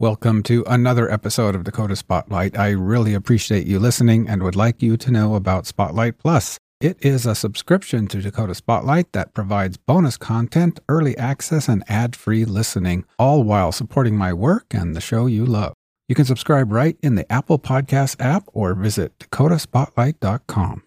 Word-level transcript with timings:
Welcome 0.00 0.42
to 0.44 0.64
another 0.66 1.12
episode 1.12 1.54
of 1.54 1.64
Dakota 1.64 1.94
Spotlight. 1.94 2.58
I 2.58 2.70
really 2.70 3.12
appreciate 3.12 3.66
you 3.66 3.78
listening 3.78 4.30
and 4.30 4.42
would 4.42 4.56
like 4.56 4.80
you 4.80 4.96
to 4.96 5.10
know 5.10 5.34
about 5.34 5.66
Spotlight 5.66 6.16
Plus. 6.16 6.56
It 6.80 6.96
is 7.04 7.26
a 7.26 7.34
subscription 7.34 8.06
to 8.06 8.22
Dakota 8.22 8.54
Spotlight 8.54 9.12
that 9.12 9.34
provides 9.34 9.76
bonus 9.76 10.16
content, 10.16 10.80
early 10.88 11.18
access, 11.18 11.68
and 11.68 11.84
ad 11.86 12.16
free 12.16 12.46
listening, 12.46 13.04
all 13.18 13.42
while 13.42 13.72
supporting 13.72 14.16
my 14.16 14.32
work 14.32 14.64
and 14.70 14.96
the 14.96 15.02
show 15.02 15.26
you 15.26 15.44
love. 15.44 15.74
You 16.08 16.14
can 16.14 16.24
subscribe 16.24 16.72
right 16.72 16.96
in 17.02 17.16
the 17.16 17.30
Apple 17.30 17.58
Podcast 17.58 18.24
app 18.24 18.44
or 18.54 18.72
visit 18.72 19.18
dakotaspotlight.com. 19.18 20.82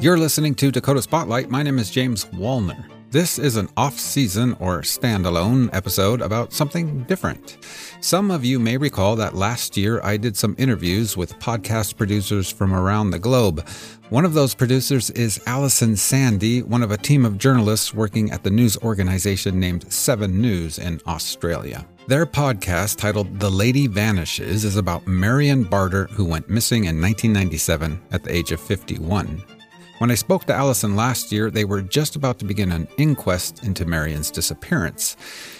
You're 0.00 0.16
listening 0.16 0.54
to 0.54 0.70
Dakota 0.70 1.02
Spotlight. 1.02 1.50
My 1.50 1.62
name 1.62 1.78
is 1.78 1.90
James 1.90 2.24
Wolner. 2.32 2.88
This 3.10 3.38
is 3.38 3.56
an 3.56 3.68
off 3.76 3.98
season 3.98 4.56
or 4.58 4.80
standalone 4.80 5.68
episode 5.74 6.22
about 6.22 6.54
something 6.54 7.02
different. 7.02 7.58
Some 8.00 8.30
of 8.30 8.42
you 8.42 8.58
may 8.58 8.78
recall 8.78 9.14
that 9.16 9.34
last 9.34 9.76
year 9.76 10.00
I 10.02 10.16
did 10.16 10.38
some 10.38 10.54
interviews 10.56 11.18
with 11.18 11.38
podcast 11.38 11.98
producers 11.98 12.50
from 12.50 12.72
around 12.72 13.10
the 13.10 13.18
globe. 13.18 13.68
One 14.08 14.24
of 14.24 14.32
those 14.32 14.54
producers 14.54 15.10
is 15.10 15.38
Alison 15.46 15.96
Sandy, 15.96 16.62
one 16.62 16.82
of 16.82 16.92
a 16.92 16.96
team 16.96 17.26
of 17.26 17.36
journalists 17.36 17.92
working 17.92 18.30
at 18.30 18.42
the 18.42 18.50
news 18.50 18.78
organization 18.78 19.60
named 19.60 19.92
Seven 19.92 20.40
News 20.40 20.78
in 20.78 20.98
Australia. 21.06 21.86
Their 22.06 22.24
podcast, 22.24 22.96
titled 22.96 23.38
The 23.38 23.50
Lady 23.50 23.86
Vanishes, 23.86 24.64
is 24.64 24.76
about 24.76 25.06
Marion 25.06 25.62
Barter, 25.62 26.06
who 26.06 26.24
went 26.24 26.48
missing 26.48 26.84
in 26.84 26.98
1997 27.02 28.00
at 28.12 28.24
the 28.24 28.34
age 28.34 28.50
of 28.50 28.60
51. 28.60 29.59
When 30.00 30.10
I 30.10 30.14
spoke 30.14 30.46
to 30.46 30.54
Alison 30.54 30.96
last 30.96 31.30
year, 31.30 31.50
they 31.50 31.66
were 31.66 31.82
just 31.82 32.16
about 32.16 32.38
to 32.38 32.46
begin 32.46 32.72
an 32.72 32.88
inquest 32.96 33.62
into 33.64 33.84
Marion's 33.84 34.30
disappearance. 34.30 35.14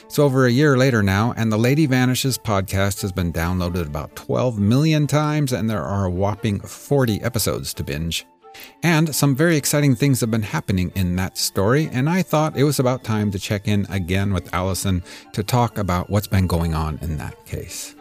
It's 0.06 0.18
over 0.18 0.46
a 0.46 0.50
year 0.50 0.78
later 0.78 1.02
now, 1.02 1.34
and 1.36 1.52
the 1.52 1.58
Lady 1.58 1.84
Vanishes 1.84 2.38
podcast 2.38 3.02
has 3.02 3.12
been 3.12 3.34
downloaded 3.34 3.86
about 3.86 4.16
12 4.16 4.58
million 4.58 5.06
times, 5.06 5.52
and 5.52 5.68
there 5.68 5.84
are 5.84 6.06
a 6.06 6.10
whopping 6.10 6.58
40 6.58 7.20
episodes 7.20 7.74
to 7.74 7.84
binge. 7.84 8.24
And 8.82 9.14
some 9.14 9.36
very 9.36 9.58
exciting 9.58 9.94
things 9.94 10.22
have 10.22 10.30
been 10.30 10.40
happening 10.40 10.90
in 10.94 11.16
that 11.16 11.36
story, 11.36 11.90
and 11.92 12.08
I 12.08 12.22
thought 12.22 12.56
it 12.56 12.64
was 12.64 12.78
about 12.78 13.04
time 13.04 13.30
to 13.32 13.38
check 13.38 13.68
in 13.68 13.84
again 13.90 14.32
with 14.32 14.54
Alison 14.54 15.02
to 15.34 15.42
talk 15.42 15.76
about 15.76 16.08
what's 16.08 16.28
been 16.28 16.46
going 16.46 16.74
on 16.74 16.98
in 17.02 17.18
that 17.18 17.44
case. 17.44 17.94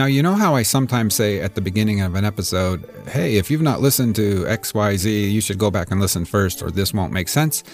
Now, 0.00 0.06
you 0.06 0.22
know 0.22 0.34
how 0.34 0.54
I 0.54 0.62
sometimes 0.62 1.14
say 1.14 1.40
at 1.40 1.54
the 1.54 1.60
beginning 1.60 2.00
of 2.00 2.14
an 2.14 2.24
episode, 2.24 2.90
hey, 3.06 3.36
if 3.36 3.50
you've 3.50 3.60
not 3.60 3.82
listened 3.82 4.16
to 4.16 4.44
XYZ, 4.44 5.30
you 5.30 5.42
should 5.42 5.58
go 5.58 5.70
back 5.70 5.90
and 5.90 6.00
listen 6.00 6.24
first, 6.24 6.62
or 6.62 6.70
this 6.70 6.94
won't 6.94 7.12
make 7.12 7.28
sense? 7.28 7.64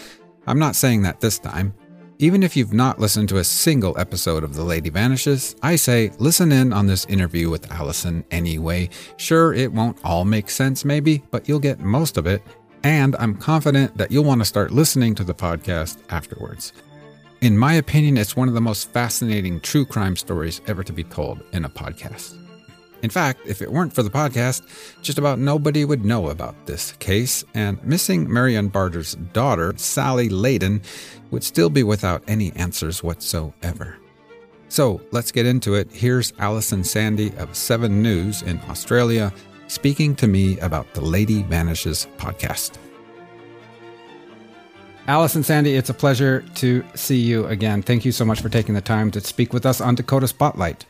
I'm 0.49 0.59
not 0.59 0.75
saying 0.75 1.03
that 1.03 1.21
this 1.21 1.39
time. 1.39 1.73
Even 2.19 2.43
if 2.43 2.57
you've 2.57 2.73
not 2.73 2.99
listened 2.99 3.29
to 3.29 3.37
a 3.37 3.45
single 3.45 3.97
episode 3.97 4.43
of 4.43 4.55
The 4.55 4.65
Lady 4.65 4.91
Vanishes, 4.91 5.55
I 5.63 5.77
say 5.77 6.11
listen 6.19 6.51
in 6.51 6.73
on 6.73 6.89
this 6.89 7.05
interview 7.05 7.49
with 7.49 7.71
Alison 7.71 8.25
anyway. 8.33 8.91
Sure, 9.19 9.55
it 9.55 9.73
won't 9.73 10.05
all 10.05 10.25
make 10.25 10.51
sense, 10.51 10.85
maybe, 10.85 11.23
but 11.31 11.49
you'll 11.49 11.61
get 11.61 11.79
most 11.79 12.17
of 12.17 12.27
it. 12.27 12.43
And 12.83 13.15
I'm 13.21 13.37
confident 13.37 13.97
that 13.99 14.11
you'll 14.11 14.25
want 14.25 14.41
to 14.41 14.45
start 14.45 14.73
listening 14.73 15.15
to 15.15 15.23
the 15.23 15.33
podcast 15.33 15.99
afterwards. 16.11 16.73
In 17.43 17.59
my 17.59 17.75
opinion, 17.75 18.17
it's 18.17 18.35
one 18.35 18.49
of 18.49 18.55
the 18.55 18.63
most 18.63 18.91
fascinating 18.93 19.61
true 19.61 19.85
crime 19.85 20.17
stories 20.17 20.63
ever 20.67 20.83
to 20.83 20.93
be 20.93 21.05
told 21.05 21.43
in 21.53 21.67
a 21.67 21.69
podcast. 21.69 22.35
In 23.03 23.11
fact, 23.11 23.41
if 23.47 23.61
it 23.61 23.71
weren't 23.71 23.93
for 23.93 24.03
the 24.03 24.11
podcast, 24.11 24.63
just 25.03 25.19
about 25.19 25.39
nobody 25.39 25.85
would 25.85 26.05
know 26.05 26.31
about 26.31 26.65
this 26.65 26.93
case, 26.93 27.45
and 27.53 27.83
missing 27.85 28.33
Marion 28.33 28.69
Barter's 28.69 29.17
daughter, 29.35 29.75
Sally 29.77 30.31
Leydon, 30.31 30.83
would 31.31 31.45
still 31.45 31.69
be 31.69 31.83
without 31.83 32.23
any 32.27 32.53
answers 32.57 33.03
whatsoever. 33.03 33.99
So 34.69 35.03
let's 35.13 35.31
get 35.31 35.45
into 35.45 35.75
it. 35.75 35.91
Here's 35.93 36.33
Alison 36.39 36.83
Sandy 36.83 37.33
of 37.37 37.55
Seven 37.55 38.03
News 38.03 38.43
in 38.43 38.59
Australia 38.71 39.31
speaking 39.69 40.17
to 40.17 40.27
me 40.27 40.59
about 40.61 40.95
the 40.95 41.03
Lady 41.03 41.43
Vanishes 41.43 42.09
podcast. 42.17 42.79
Alison 45.09 45.45
Sandy, 45.45 45.77
it's 45.77 45.89
a 45.89 45.95
pleasure 45.95 46.45
to 46.57 46.85
see 46.97 47.19
you 47.19 47.47
again. 47.47 47.81
Thank 47.81 48.05
you 48.05 48.11
so 48.11 48.25
much 48.25 48.41
for 48.41 48.49
taking 48.49 48.75
the 48.75 48.81
time 48.81 49.13
to 49.13 49.21
speak 49.21 49.53
with 49.53 49.65
us 49.65 49.81
on 49.81 49.95
Dakota 49.95 50.27
Spotlight. 50.27 50.85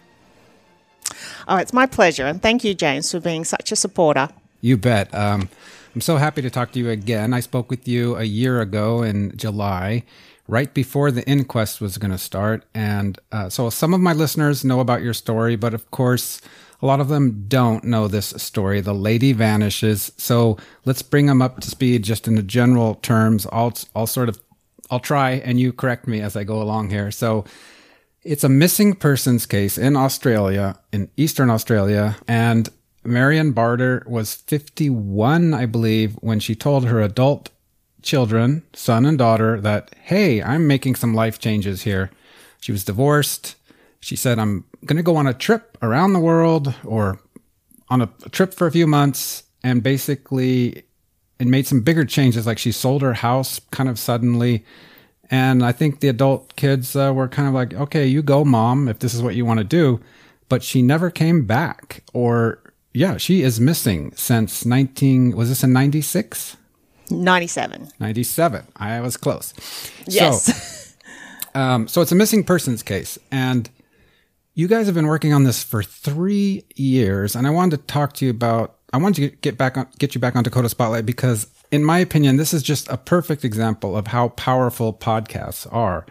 Oh, 1.46 1.56
it's 1.56 1.74
my 1.74 1.84
pleasure. 1.84 2.24
And 2.24 2.40
thank 2.40 2.64
you, 2.64 2.72
James, 2.72 3.10
for 3.12 3.20
being 3.20 3.44
such 3.44 3.72
a 3.72 3.76
supporter. 3.76 4.30
You 4.62 4.78
bet. 4.78 5.14
Um, 5.14 5.50
I'm 5.94 6.00
so 6.00 6.16
happy 6.16 6.40
to 6.40 6.50
talk 6.50 6.72
to 6.72 6.78
you 6.78 6.88
again. 6.88 7.34
I 7.34 7.40
spoke 7.40 7.68
with 7.68 7.86
you 7.86 8.16
a 8.16 8.24
year 8.24 8.62
ago 8.62 9.02
in 9.02 9.36
July, 9.36 10.02
right 10.48 10.72
before 10.72 11.10
the 11.10 11.26
inquest 11.28 11.82
was 11.82 11.98
going 11.98 12.10
to 12.10 12.18
start. 12.18 12.64
And 12.74 13.18
uh, 13.32 13.50
so 13.50 13.68
some 13.68 13.92
of 13.92 14.00
my 14.00 14.14
listeners 14.14 14.64
know 14.64 14.80
about 14.80 15.02
your 15.02 15.14
story, 15.14 15.56
but 15.56 15.74
of 15.74 15.90
course, 15.90 16.40
a 16.82 16.86
lot 16.86 17.00
of 17.00 17.08
them 17.08 17.44
don't 17.48 17.84
know 17.84 18.08
this 18.08 18.28
story. 18.36 18.80
The 18.80 18.94
lady 18.94 19.32
vanishes. 19.32 20.12
So 20.16 20.58
let's 20.84 21.02
bring 21.02 21.26
them 21.26 21.40
up 21.40 21.60
to 21.60 21.70
speed 21.70 22.04
just 22.04 22.28
in 22.28 22.34
the 22.34 22.42
general 22.42 22.96
terms. 22.96 23.46
I'll, 23.50 23.72
I'll 23.94 24.06
sort 24.06 24.28
of, 24.28 24.38
I'll 24.90 25.00
try 25.00 25.32
and 25.32 25.58
you 25.58 25.72
correct 25.72 26.06
me 26.06 26.20
as 26.20 26.36
I 26.36 26.44
go 26.44 26.60
along 26.60 26.90
here. 26.90 27.10
So 27.10 27.44
it's 28.22 28.44
a 28.44 28.48
missing 28.48 28.94
persons 28.94 29.46
case 29.46 29.78
in 29.78 29.96
Australia, 29.96 30.78
in 30.92 31.10
Eastern 31.16 31.48
Australia. 31.48 32.16
And 32.28 32.68
Marion 33.04 33.52
Barter 33.52 34.02
was 34.06 34.34
51, 34.34 35.54
I 35.54 35.64
believe, 35.66 36.14
when 36.14 36.40
she 36.40 36.54
told 36.54 36.86
her 36.86 37.00
adult 37.00 37.50
children, 38.02 38.62
son 38.72 39.06
and 39.06 39.16
daughter, 39.16 39.60
that, 39.60 39.94
hey, 40.02 40.42
I'm 40.42 40.66
making 40.66 40.96
some 40.96 41.14
life 41.14 41.38
changes 41.38 41.82
here. 41.82 42.10
She 42.60 42.72
was 42.72 42.84
divorced. 42.84 43.54
She 44.00 44.16
said, 44.16 44.38
I'm 44.38 44.64
going 44.84 44.96
to 44.96 45.02
go 45.02 45.16
on 45.16 45.26
a 45.26 45.34
trip 45.34 45.76
around 45.82 46.12
the 46.12 46.20
world 46.20 46.74
or 46.84 47.20
on 47.88 48.02
a, 48.02 48.10
a 48.24 48.28
trip 48.28 48.54
for 48.54 48.66
a 48.66 48.72
few 48.72 48.86
months 48.86 49.44
and 49.62 49.82
basically 49.82 50.84
and 51.38 51.50
made 51.50 51.66
some 51.66 51.80
bigger 51.80 52.04
changes. 52.04 52.46
Like 52.46 52.58
she 52.58 52.72
sold 52.72 53.02
her 53.02 53.14
house 53.14 53.60
kind 53.70 53.88
of 53.88 53.98
suddenly. 53.98 54.64
And 55.30 55.64
I 55.64 55.72
think 55.72 56.00
the 56.00 56.08
adult 56.08 56.54
kids 56.56 56.94
uh, 56.94 57.12
were 57.12 57.28
kind 57.28 57.48
of 57.48 57.54
like, 57.54 57.74
okay, 57.74 58.06
you 58.06 58.22
go, 58.22 58.44
mom, 58.44 58.88
if 58.88 59.00
this 59.00 59.12
is 59.12 59.22
what 59.22 59.34
you 59.34 59.44
want 59.44 59.58
to 59.58 59.64
do. 59.64 60.00
But 60.48 60.62
she 60.62 60.82
never 60.82 61.10
came 61.10 61.44
back. 61.44 62.04
Or, 62.12 62.62
yeah, 62.92 63.16
she 63.16 63.42
is 63.42 63.58
missing 63.60 64.12
since 64.14 64.64
19, 64.64 65.36
was 65.36 65.48
this 65.48 65.64
in 65.64 65.72
96? 65.72 66.56
97. 67.10 67.88
97. 67.98 68.66
I 68.76 69.00
was 69.00 69.16
close. 69.16 69.52
Yes. 70.06 70.94
So, 71.54 71.58
um, 71.60 71.88
so 71.88 72.00
it's 72.00 72.12
a 72.12 72.16
missing 72.16 72.44
persons 72.44 72.82
case. 72.82 73.18
And 73.30 73.68
you 74.56 74.66
guys 74.66 74.86
have 74.86 74.94
been 74.94 75.06
working 75.06 75.34
on 75.34 75.44
this 75.44 75.62
for 75.62 75.82
three 75.82 76.64
years, 76.74 77.36
and 77.36 77.46
I 77.46 77.50
wanted 77.50 77.76
to 77.76 77.86
talk 77.86 78.14
to 78.14 78.24
you 78.24 78.30
about. 78.32 78.72
I 78.92 78.96
wanted 78.96 79.30
to 79.30 79.36
get 79.36 79.58
back 79.58 79.76
on, 79.76 79.86
get 79.98 80.14
you 80.14 80.20
back 80.20 80.34
on 80.34 80.44
Dakota 80.44 80.70
Spotlight 80.70 81.04
because, 81.04 81.46
in 81.70 81.84
my 81.84 81.98
opinion, 81.98 82.38
this 82.38 82.54
is 82.54 82.62
just 82.62 82.88
a 82.88 82.96
perfect 82.96 83.44
example 83.44 83.96
of 83.96 84.06
how 84.06 84.30
powerful 84.30 84.94
podcasts 84.94 85.70
are. 85.72 86.06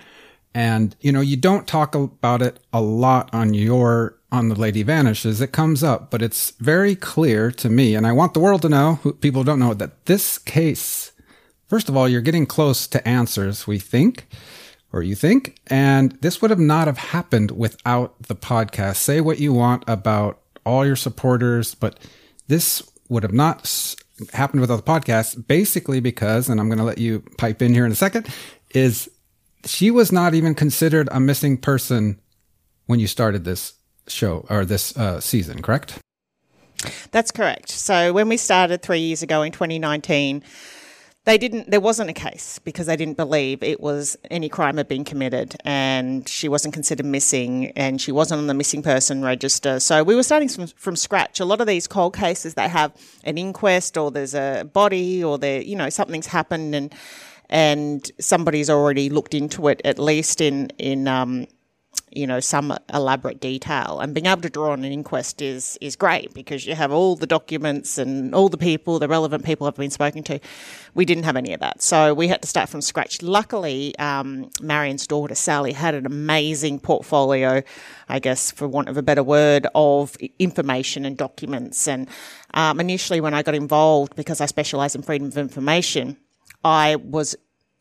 And 0.54 0.96
you 1.02 1.12
know, 1.12 1.22
you 1.22 1.38
don't 1.38 1.68
talk 1.68 1.96
about 1.96 2.44
it 2.44 2.60
a 2.72 2.82
lot 2.82 3.34
on 3.34 3.56
your 3.56 4.16
on 4.32 4.50
the 4.50 4.56
Lady 4.56 4.84
Vanishes. 4.84 5.42
It 5.42 5.52
comes 5.52 5.84
up, 5.84 6.12
but 6.12 6.22
it's 6.22 6.52
very 6.60 6.96
clear 6.96 7.50
to 7.52 7.68
me, 7.68 7.96
and 7.96 8.06
I 8.06 8.12
want 8.12 8.36
the 8.36 8.40
world 8.40 8.62
to 8.62 8.70
know, 8.70 9.00
who 9.02 9.14
people 9.14 9.44
don't 9.44 9.60
know, 9.60 9.74
that 9.74 10.06
this 10.06 10.38
case. 10.38 11.14
First 11.68 11.90
of 11.90 11.98
all, 11.98 12.08
you're 12.08 12.22
getting 12.22 12.46
close 12.46 12.86
to 12.88 13.08
answers. 13.08 13.66
We 13.66 13.80
think 13.80 14.28
or 14.96 15.04
you 15.04 15.14
think. 15.14 15.58
And 15.68 16.14
this 16.22 16.42
would 16.42 16.50
have 16.50 16.60
not 16.60 16.88
have 16.88 16.98
happened 16.98 17.52
without 17.52 18.16
the 18.24 18.36
podcast. 18.36 18.96
Say 18.96 19.20
what 19.20 19.40
you 19.40 19.52
want 19.52 19.84
about 19.88 20.40
all 20.66 20.86
your 20.86 20.96
supporters, 20.96 21.76
but 21.76 22.00
this 22.48 22.82
would 23.10 23.22
have 23.24 23.34
not 23.34 23.96
happened 24.32 24.62
without 24.62 24.78
the 24.78 24.90
podcast, 24.90 25.48
basically 25.48 26.00
because, 26.00 26.48
and 26.48 26.62
I'm 26.62 26.70
going 26.70 26.80
to 26.80 26.86
let 26.86 26.98
you 26.98 27.20
pipe 27.38 27.62
in 27.62 27.74
here 27.74 27.86
in 27.86 27.92
a 27.92 27.96
second, 27.96 28.28
is 28.70 29.10
she 29.66 29.92
was 29.92 30.14
not 30.14 30.34
even 30.34 30.56
considered 30.56 31.10
a 31.12 31.20
missing 31.20 31.58
person 31.58 32.22
when 32.86 33.02
you 33.02 33.08
started 33.08 33.44
this 33.44 33.74
show 34.08 34.46
or 34.50 34.64
this 34.64 34.96
uh, 34.96 35.20
season, 35.20 35.62
correct? 35.62 36.00
That's 37.12 37.32
correct. 37.32 37.70
So 37.70 38.14
when 38.14 38.30
we 38.30 38.38
started 38.38 38.82
three 38.82 39.00
years 39.00 39.24
ago 39.24 39.42
in 39.42 39.52
2019, 39.52 40.42
they 41.26 41.40
didn't 41.40 41.70
there 41.72 41.82
wasn't 41.82 42.10
a 42.10 42.14
case 42.14 42.60
because 42.60 42.86
they 42.86 42.96
didn't 42.96 43.18
believe 43.18 43.62
it 43.64 43.82
was 43.82 44.16
any 44.30 44.48
crime 44.48 44.78
had 44.78 44.88
been 44.88 45.04
committed 45.04 45.56
and 45.66 46.30
she 46.30 46.48
wasn't 46.48 46.74
considered 46.74 47.06
missing 47.06 47.72
and 47.72 48.00
she 48.00 48.12
wasn't 48.12 48.38
on 48.38 48.48
the 48.48 48.54
missing 48.54 48.84
person 48.84 49.24
register. 49.24 49.80
So 49.80 50.04
we 50.04 50.16
were 50.16 50.24
starting 50.24 50.48
from, 50.48 50.68
from 50.68 50.96
scratch. 50.96 51.40
A 51.40 51.46
lot 51.46 51.62
of 51.62 51.68
these 51.68 51.88
cold 51.88 52.16
cases 52.16 52.54
they 52.54 52.70
have 52.70 52.94
an 53.24 53.38
inquest 53.38 53.98
or 53.98 54.12
there's 54.12 54.36
a 54.36 54.70
body 54.72 55.24
or 55.24 55.38
there 55.38 55.62
you 55.62 55.76
know 55.76 55.90
something's 55.90 56.28
happened 56.28 56.76
and 56.76 56.94
and 57.50 58.12
somebody's 58.20 58.70
already 58.70 59.10
looked 59.10 59.34
into 59.34 59.68
it 59.68 59.82
at 59.84 59.98
least 59.98 60.42
in 60.42 60.70
in 60.78 61.08
um, 61.08 61.48
you 62.16 62.26
know, 62.26 62.40
some 62.40 62.78
elaborate 62.94 63.40
detail. 63.40 64.00
And 64.02 64.14
being 64.14 64.26
able 64.26 64.42
to 64.42 64.50
draw 64.50 64.72
on 64.72 64.84
an 64.84 64.92
inquest 64.92 65.42
is 65.42 65.78
is 65.82 65.96
great 65.96 66.34
because 66.34 66.66
you 66.66 66.76
have 66.76 66.92
all 66.92 67.16
the 67.16 67.28
documents 67.28 67.98
and 67.98 68.34
all 68.34 68.50
the 68.50 68.58
people, 68.58 69.00
the 69.00 69.08
relevant 69.08 69.46
people 69.46 69.66
have 69.68 69.76
been 69.76 69.92
spoken 69.92 70.24
to. 70.24 70.40
We 70.94 71.06
didn't 71.06 71.26
have 71.26 71.36
any 71.36 71.54
of 71.54 71.60
that, 71.60 71.82
so 71.82 72.14
we 72.14 72.28
had 72.28 72.42
to 72.42 72.48
start 72.48 72.70
from 72.70 72.82
scratch. 72.82 73.22
Luckily, 73.22 73.98
um, 74.00 74.50
Marion's 74.62 75.08
daughter 75.08 75.36
Sally 75.36 75.74
had 75.74 75.96
an 75.96 76.06
amazing 76.06 76.80
portfolio, 76.80 77.62
I 78.10 78.20
guess, 78.20 78.52
for 78.52 78.68
want 78.68 78.90
of 78.90 78.98
a 78.98 79.04
better 79.04 79.24
word, 79.24 79.68
of 79.76 80.16
information 80.40 81.06
and 81.06 81.18
documents. 81.18 81.88
And 81.88 82.08
um, 82.54 82.80
initially, 82.80 83.22
when 83.22 83.34
I 83.34 83.44
got 83.44 83.56
involved, 83.56 84.16
because 84.16 84.42
I 84.42 84.46
specialise 84.46 84.96
in 84.96 85.02
freedom 85.02 85.28
of 85.28 85.38
information. 85.38 86.18
I 86.64 86.96
was 86.96 87.36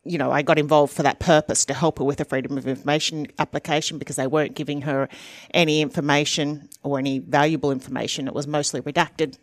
you 0.04 0.18
know, 0.18 0.30
I 0.30 0.42
got 0.42 0.58
involved 0.58 0.92
for 0.92 1.02
that 1.02 1.18
purpose 1.18 1.64
to 1.66 1.74
help 1.74 1.98
her 1.98 2.04
with 2.04 2.18
the 2.18 2.24
Freedom 2.24 2.58
of 2.58 2.68
Information 2.68 3.26
application 3.38 3.98
because 3.98 4.16
they 4.16 4.26
weren't 4.26 4.54
giving 4.54 4.82
her 4.82 5.08
any 5.52 5.80
information 5.80 6.68
or 6.82 6.98
any 6.98 7.18
valuable 7.18 7.70
information. 7.70 8.28
It 8.28 8.34
was 8.34 8.46
mostly 8.46 8.80
redacted. 8.80 9.38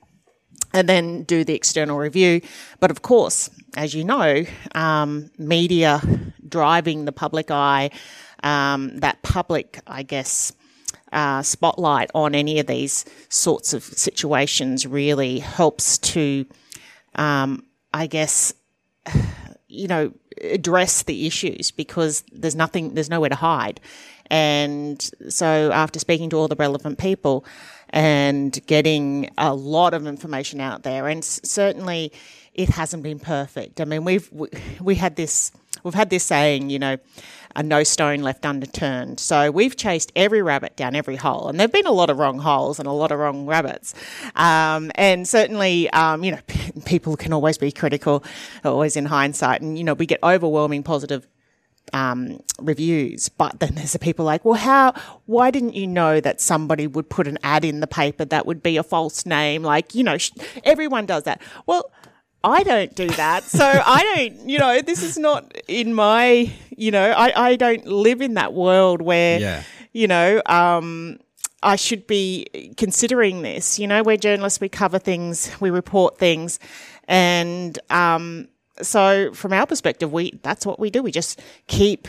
And 0.73 0.87
then 0.87 1.23
do 1.23 1.43
the 1.43 1.53
external 1.53 1.97
review. 1.97 2.41
But 2.79 2.91
of 2.91 3.01
course, 3.01 3.49
as 3.75 3.93
you 3.93 4.05
know, 4.05 4.45
um, 4.73 5.29
media 5.37 6.01
driving 6.47 7.05
the 7.05 7.11
public 7.11 7.51
eye, 7.51 7.89
um, 8.43 8.97
that 8.99 9.21
public, 9.21 9.79
I 9.87 10.03
guess, 10.03 10.53
uh, 11.11 11.41
spotlight 11.41 12.09
on 12.15 12.35
any 12.35 12.59
of 12.59 12.67
these 12.67 13.05
sorts 13.27 13.73
of 13.73 13.83
situations 13.83 14.87
really 14.87 15.39
helps 15.39 15.97
to, 15.97 16.45
um, 17.15 17.65
I 17.93 18.07
guess, 18.07 18.53
you 19.71 19.87
know, 19.87 20.11
address 20.41 21.03
the 21.03 21.25
issues 21.25 21.71
because 21.71 22.23
there's 22.31 22.55
nothing, 22.55 22.93
there's 22.93 23.09
nowhere 23.09 23.29
to 23.29 23.35
hide. 23.35 23.79
And 24.29 25.01
so 25.29 25.71
after 25.73 25.99
speaking 25.99 26.29
to 26.29 26.37
all 26.37 26.47
the 26.47 26.55
relevant 26.55 26.97
people 26.97 27.45
and 27.89 28.57
getting 28.67 29.29
a 29.37 29.53
lot 29.53 29.93
of 29.93 30.07
information 30.07 30.61
out 30.61 30.83
there, 30.83 31.07
and 31.07 31.23
certainly 31.23 32.11
it 32.53 32.69
hasn't 32.69 33.03
been 33.03 33.19
perfect. 33.19 33.79
I 33.79 33.85
mean, 33.85 34.03
we've, 34.03 34.29
we, 34.31 34.47
we 34.81 34.95
had 34.95 35.15
this, 35.15 35.51
we've 35.83 35.93
had 35.93 36.09
this 36.09 36.23
saying, 36.23 36.69
you 36.69 36.79
know, 36.79 36.97
a 37.55 37.63
no 37.63 37.83
stone 37.83 38.21
left 38.21 38.45
unturned. 38.45 39.19
So 39.19 39.51
we've 39.51 39.75
chased 39.75 40.11
every 40.15 40.41
rabbit 40.41 40.75
down 40.75 40.95
every 40.95 41.15
hole, 41.15 41.47
and 41.47 41.59
there've 41.59 41.71
been 41.71 41.85
a 41.85 41.91
lot 41.91 42.09
of 42.09 42.17
wrong 42.17 42.39
holes 42.39 42.79
and 42.79 42.87
a 42.87 42.91
lot 42.91 43.11
of 43.11 43.19
wrong 43.19 43.45
rabbits. 43.45 43.93
Um, 44.35 44.91
and 44.95 45.27
certainly, 45.27 45.89
um, 45.91 46.23
you 46.23 46.31
know, 46.31 46.39
people 46.85 47.15
can 47.17 47.33
always 47.33 47.57
be 47.57 47.71
critical, 47.71 48.23
always 48.63 48.95
in 48.95 49.05
hindsight, 49.05 49.61
and 49.61 49.77
you 49.77 49.83
know, 49.83 49.93
we 49.93 50.05
get 50.05 50.19
overwhelming 50.23 50.83
positive 50.83 51.27
um, 51.93 52.41
reviews, 52.59 53.29
but 53.29 53.59
then 53.59 53.75
there's 53.75 53.93
the 53.93 53.99
people 53.99 54.23
like, 54.23 54.45
well, 54.45 54.55
how, 54.55 54.93
why 55.25 55.51
didn't 55.51 55.73
you 55.73 55.87
know 55.87 56.21
that 56.21 56.39
somebody 56.39 56.87
would 56.87 57.09
put 57.09 57.27
an 57.27 57.37
ad 57.43 57.65
in 57.65 57.79
the 57.81 57.87
paper 57.87 58.23
that 58.25 58.45
would 58.45 58.63
be 58.63 58.77
a 58.77 58.83
false 58.83 59.25
name? 59.25 59.63
Like, 59.63 59.93
you 59.93 60.03
know, 60.03 60.17
sh- 60.17 60.31
everyone 60.63 61.05
does 61.05 61.23
that. 61.23 61.41
Well, 61.65 61.91
I 62.43 62.63
don't 62.63 62.93
do 62.95 63.07
that. 63.07 63.43
So 63.43 63.65
I 63.65 64.03
don't, 64.15 64.49
you 64.49 64.57
know, 64.57 64.81
this 64.81 65.03
is 65.03 65.17
not 65.17 65.55
in 65.67 65.93
my, 65.93 66.51
you 66.75 66.91
know, 66.91 67.11
I, 67.11 67.49
I 67.49 67.55
don't 67.55 67.85
live 67.85 68.21
in 68.21 68.33
that 68.35 68.53
world 68.53 69.01
where, 69.01 69.39
yeah. 69.39 69.63
you 69.93 70.07
know, 70.07 70.41
um, 70.47 71.19
I 71.63 71.75
should 71.75 72.07
be 72.07 72.73
considering 72.77 73.43
this. 73.43 73.77
You 73.77 73.87
know, 73.87 74.01
we're 74.01 74.17
journalists, 74.17 74.59
we 74.59 74.69
cover 74.69 74.97
things, 74.97 75.51
we 75.59 75.69
report 75.69 76.17
things. 76.17 76.59
And 77.07 77.77
um, 77.89 78.47
so 78.81 79.33
from 79.33 79.53
our 79.53 79.67
perspective, 79.67 80.11
we 80.11 80.39
that's 80.41 80.65
what 80.65 80.79
we 80.79 80.89
do. 80.89 81.03
We 81.03 81.11
just 81.11 81.39
keep 81.67 82.07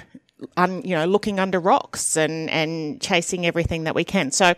un, 0.57 0.83
you 0.83 0.95
know, 0.95 1.05
looking 1.05 1.39
under 1.39 1.61
rocks 1.61 2.17
and, 2.17 2.51
and 2.51 3.01
chasing 3.01 3.47
everything 3.47 3.85
that 3.85 3.95
we 3.95 4.05
can. 4.05 4.31
So, 4.31 4.55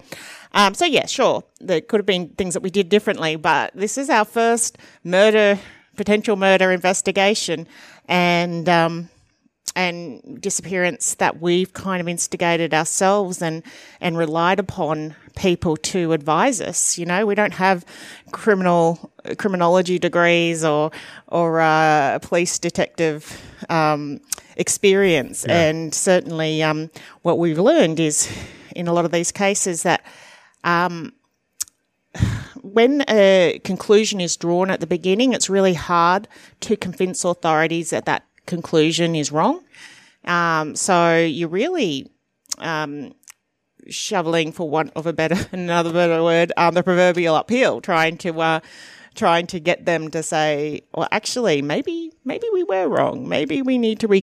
um, 0.52 0.74
so 0.74 0.84
yeah, 0.84 1.06
sure, 1.06 1.44
there 1.60 1.80
could 1.80 2.00
have 2.00 2.06
been 2.06 2.28
things 2.30 2.54
that 2.54 2.62
we 2.62 2.70
did 2.70 2.88
differently, 2.88 3.36
but 3.36 3.72
this 3.74 3.98
is 3.98 4.08
our 4.08 4.24
first 4.24 4.78
murder, 5.02 5.58
potential 5.96 6.36
murder 6.36 6.70
investigation, 6.70 7.66
and 8.06 8.68
um, 8.68 9.08
and 9.76 10.40
disappearance 10.40 11.14
that 11.16 11.40
we've 11.40 11.72
kind 11.72 12.00
of 12.00 12.08
instigated 12.08 12.72
ourselves 12.72 13.42
and 13.42 13.62
and 14.00 14.16
relied 14.16 14.60
upon 14.60 15.16
people 15.36 15.76
to 15.76 16.12
advise 16.12 16.60
us. 16.60 16.96
You 16.96 17.06
know, 17.06 17.26
we 17.26 17.34
don't 17.34 17.54
have 17.54 17.84
criminal 18.30 19.10
criminology 19.38 19.98
degrees 19.98 20.64
or 20.64 20.92
or 21.28 21.60
uh, 21.60 22.18
police 22.20 22.58
detective 22.58 23.40
um, 23.68 24.20
experience, 24.56 25.44
yeah. 25.48 25.68
and 25.68 25.94
certainly 25.94 26.62
um, 26.62 26.90
what 27.22 27.38
we've 27.38 27.58
learned 27.58 28.00
is 28.00 28.30
in 28.74 28.88
a 28.88 28.92
lot 28.92 29.04
of 29.04 29.12
these 29.12 29.32
cases 29.32 29.82
that. 29.82 30.04
Um, 30.62 31.12
when 32.62 33.04
a 33.08 33.60
conclusion 33.64 34.20
is 34.20 34.36
drawn 34.36 34.70
at 34.70 34.80
the 34.80 34.86
beginning, 34.86 35.34
it's 35.34 35.50
really 35.50 35.74
hard 35.74 36.26
to 36.60 36.76
convince 36.76 37.24
authorities 37.24 37.90
that 37.90 38.06
that 38.06 38.24
conclusion 38.46 39.14
is 39.14 39.30
wrong. 39.30 39.62
Um, 40.24 40.74
so 40.74 41.18
you're 41.18 41.48
really 41.48 42.10
um, 42.58 43.12
shoveling, 43.88 44.52
for 44.52 44.68
want 44.68 44.92
of 44.96 45.06
a 45.06 45.12
better 45.12 45.36
another 45.52 45.92
better 45.92 46.22
word, 46.22 46.52
um, 46.56 46.74
the 46.74 46.82
proverbial 46.82 47.34
uphill, 47.34 47.80
trying 47.80 48.16
to 48.18 48.40
uh, 48.40 48.60
trying 49.14 49.46
to 49.48 49.60
get 49.60 49.84
them 49.84 50.10
to 50.10 50.22
say, 50.22 50.82
well, 50.94 51.08
actually, 51.12 51.62
maybe 51.62 52.12
maybe 52.24 52.46
we 52.52 52.64
were 52.64 52.88
wrong. 52.88 53.28
Maybe 53.28 53.62
we 53.62 53.78
need 53.78 54.00
to. 54.00 54.08
Re- 54.08 54.20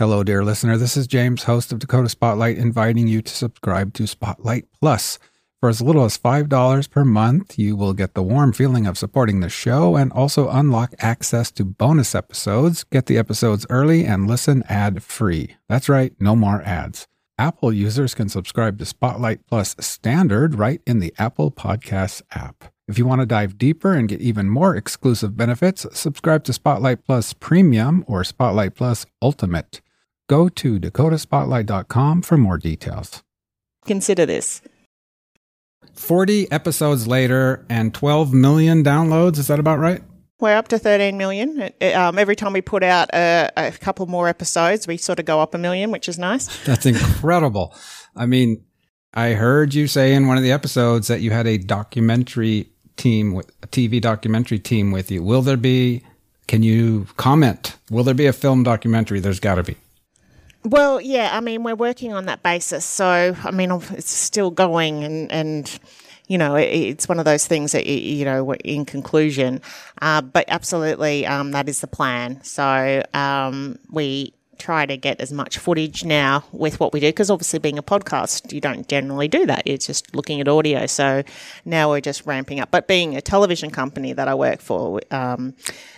Hello, 0.00 0.24
dear 0.24 0.42
listener. 0.42 0.76
This 0.76 0.96
is 0.96 1.06
James, 1.06 1.44
host 1.44 1.70
of 1.70 1.78
Dakota 1.78 2.08
Spotlight, 2.08 2.58
inviting 2.58 3.06
you 3.06 3.22
to 3.22 3.32
subscribe 3.32 3.94
to 3.94 4.08
Spotlight 4.08 4.66
Plus. 4.80 5.20
For 5.60 5.68
as 5.68 5.80
little 5.80 6.04
as 6.04 6.18
$5 6.18 6.90
per 6.90 7.04
month, 7.04 7.56
you 7.60 7.76
will 7.76 7.92
get 7.92 8.14
the 8.14 8.22
warm 8.24 8.52
feeling 8.52 8.88
of 8.88 8.98
supporting 8.98 9.38
the 9.38 9.48
show 9.48 9.94
and 9.94 10.10
also 10.12 10.48
unlock 10.48 10.94
access 10.98 11.52
to 11.52 11.64
bonus 11.64 12.12
episodes, 12.12 12.82
get 12.82 13.06
the 13.06 13.16
episodes 13.16 13.66
early, 13.70 14.04
and 14.04 14.26
listen 14.26 14.64
ad 14.68 15.00
free. 15.00 15.54
That's 15.68 15.88
right, 15.88 16.12
no 16.18 16.34
more 16.34 16.60
ads. 16.62 17.06
Apple 17.38 17.72
users 17.72 18.16
can 18.16 18.28
subscribe 18.28 18.80
to 18.80 18.84
Spotlight 18.84 19.46
Plus 19.46 19.76
Standard 19.78 20.56
right 20.56 20.80
in 20.88 20.98
the 20.98 21.14
Apple 21.18 21.52
Podcasts 21.52 22.20
app. 22.32 22.64
If 22.88 22.98
you 22.98 23.06
want 23.06 23.20
to 23.20 23.26
dive 23.26 23.58
deeper 23.58 23.92
and 23.92 24.08
get 24.08 24.20
even 24.20 24.50
more 24.50 24.74
exclusive 24.74 25.36
benefits, 25.36 25.86
subscribe 25.92 26.42
to 26.44 26.52
Spotlight 26.52 27.04
Plus 27.04 27.32
Premium 27.32 28.04
or 28.08 28.24
Spotlight 28.24 28.74
Plus 28.74 29.06
Ultimate. 29.22 29.80
Go 30.34 30.48
to 30.48 30.80
dakotaspotlight.com 30.80 32.22
for 32.22 32.36
more 32.36 32.58
details. 32.58 33.22
Consider 33.86 34.26
this 34.26 34.62
40 35.94 36.50
episodes 36.50 37.06
later 37.06 37.64
and 37.68 37.94
12 37.94 38.34
million 38.34 38.82
downloads. 38.82 39.38
Is 39.38 39.46
that 39.46 39.60
about 39.60 39.78
right? 39.78 40.02
We're 40.40 40.56
up 40.56 40.66
to 40.68 40.78
13 40.80 41.16
million. 41.16 41.70
Um, 41.94 42.18
every 42.18 42.34
time 42.34 42.52
we 42.52 42.62
put 42.62 42.82
out 42.82 43.10
a, 43.14 43.48
a, 43.56 43.70
couple 43.70 44.06
more 44.06 44.26
episodes, 44.26 44.88
we 44.88 44.96
sort 44.96 45.20
of 45.20 45.24
go 45.24 45.38
up 45.38 45.54
a 45.54 45.58
million, 45.58 45.92
which 45.92 46.08
is 46.08 46.18
nice. 46.18 46.48
That's 46.64 46.84
incredible. 46.84 47.72
I 48.16 48.26
mean, 48.26 48.64
I 49.12 49.34
heard 49.34 49.72
you 49.72 49.86
say 49.86 50.14
in 50.14 50.26
one 50.26 50.36
of 50.36 50.42
the 50.42 50.50
episodes 50.50 51.06
that 51.06 51.20
you 51.20 51.30
had 51.30 51.46
a 51.46 51.58
documentary 51.58 52.70
team 52.96 53.34
with 53.34 53.52
a 53.62 53.68
TV 53.68 54.00
documentary 54.00 54.58
team 54.58 54.90
with 54.90 55.12
you. 55.12 55.22
Will 55.22 55.42
there 55.42 55.56
be, 55.56 56.02
can 56.48 56.64
you 56.64 57.06
comment? 57.18 57.76
Will 57.88 58.02
there 58.02 58.14
be 58.14 58.26
a 58.26 58.32
film 58.32 58.64
documentary? 58.64 59.20
There's 59.20 59.38
got 59.38 59.54
to 59.54 59.62
be. 59.62 59.76
Well, 60.64 61.00
yeah, 61.00 61.30
I 61.32 61.40
mean, 61.40 61.62
we're 61.62 61.74
working 61.74 62.14
on 62.14 62.24
that 62.26 62.42
basis. 62.42 62.84
So, 62.86 63.36
I 63.44 63.50
mean, 63.50 63.70
it's 63.90 64.10
still 64.10 64.50
going 64.50 65.04
and, 65.04 65.30
and 65.30 65.78
you 66.26 66.38
know, 66.38 66.54
it, 66.54 66.64
it's 66.64 67.06
one 67.08 67.18
of 67.18 67.26
those 67.26 67.46
things 67.46 67.72
that, 67.72 67.86
you 67.86 68.24
know, 68.24 68.54
in 68.54 68.86
conclusion, 68.86 69.60
uh, 70.00 70.22
but 70.22 70.46
absolutely, 70.48 71.26
um, 71.26 71.52
that 71.52 71.68
is 71.68 71.80
the 71.80 71.86
plan. 71.86 72.42
So, 72.42 73.02
um, 73.12 73.78
we, 73.90 74.32
try 74.58 74.86
to 74.86 74.96
get 74.96 75.20
as 75.20 75.32
much 75.32 75.58
footage 75.58 76.04
now 76.04 76.44
with 76.52 76.80
what 76.80 76.92
we 76.92 77.00
do 77.00 77.08
because 77.08 77.30
obviously 77.30 77.58
being 77.58 77.78
a 77.78 77.82
podcast 77.82 78.52
you 78.52 78.60
don't 78.60 78.88
generally 78.88 79.28
do 79.28 79.46
that. 79.46 79.62
It's 79.66 79.86
just 79.86 80.14
looking 80.14 80.40
at 80.40 80.48
audio. 80.48 80.86
So 80.86 81.22
now 81.64 81.90
we're 81.90 82.00
just 82.00 82.26
ramping 82.26 82.60
up. 82.60 82.70
But 82.70 82.88
being 82.88 83.16
a 83.16 83.20
television 83.20 83.70
company 83.70 84.12
that 84.12 84.28
i 84.28 84.34
work 84.34 84.60
for 84.60 85.00
um, 85.10 85.54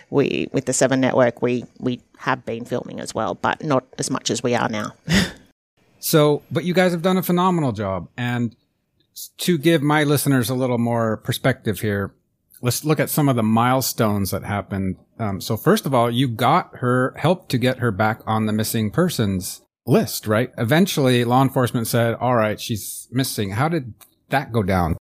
we 0.09 0.47
with 0.53 0.65
the 0.65 0.73
Seven 0.73 1.01
Network, 1.01 1.41
we 1.41 1.65
we 1.79 2.01
have 2.19 2.45
been 2.45 2.65
filming 2.65 2.99
as 2.99 3.13
well, 3.13 3.35
but 3.35 3.63
not 3.63 3.85
as 3.97 4.09
much 4.09 4.29
as 4.29 4.41
we 4.41 4.55
are 4.55 4.69
now. 4.69 4.93
so, 5.99 6.43
but 6.51 6.63
you 6.63 6.73
guys 6.73 6.91
have 6.91 7.01
done 7.01 7.17
a 7.17 7.23
phenomenal 7.23 7.71
job, 7.71 8.07
and 8.17 8.55
to 9.37 9.57
give 9.57 9.81
my 9.81 10.03
listeners 10.03 10.49
a 10.49 10.55
little 10.55 10.77
more 10.77 11.17
perspective 11.17 11.81
here, 11.81 12.13
let's 12.61 12.83
look 12.83 12.99
at 12.99 13.09
some 13.09 13.29
of 13.29 13.35
the 13.35 13.43
milestones 13.43 14.31
that 14.31 14.43
happened. 14.43 14.97
Um, 15.19 15.41
so, 15.41 15.57
first 15.57 15.85
of 15.85 15.93
all, 15.93 16.09
you 16.11 16.27
got 16.27 16.77
her 16.77 17.13
help 17.17 17.49
to 17.49 17.57
get 17.57 17.79
her 17.79 17.91
back 17.91 18.21
on 18.25 18.45
the 18.45 18.53
missing 18.53 18.91
persons 18.91 19.61
list, 19.85 20.27
right? 20.27 20.51
Eventually, 20.57 21.23
law 21.23 21.41
enforcement 21.41 21.87
said, 21.87 22.15
"All 22.15 22.35
right, 22.35 22.59
she's 22.59 23.07
missing." 23.11 23.51
How 23.51 23.69
did 23.69 23.93
that 24.29 24.51
go 24.51 24.63
down? 24.63 24.97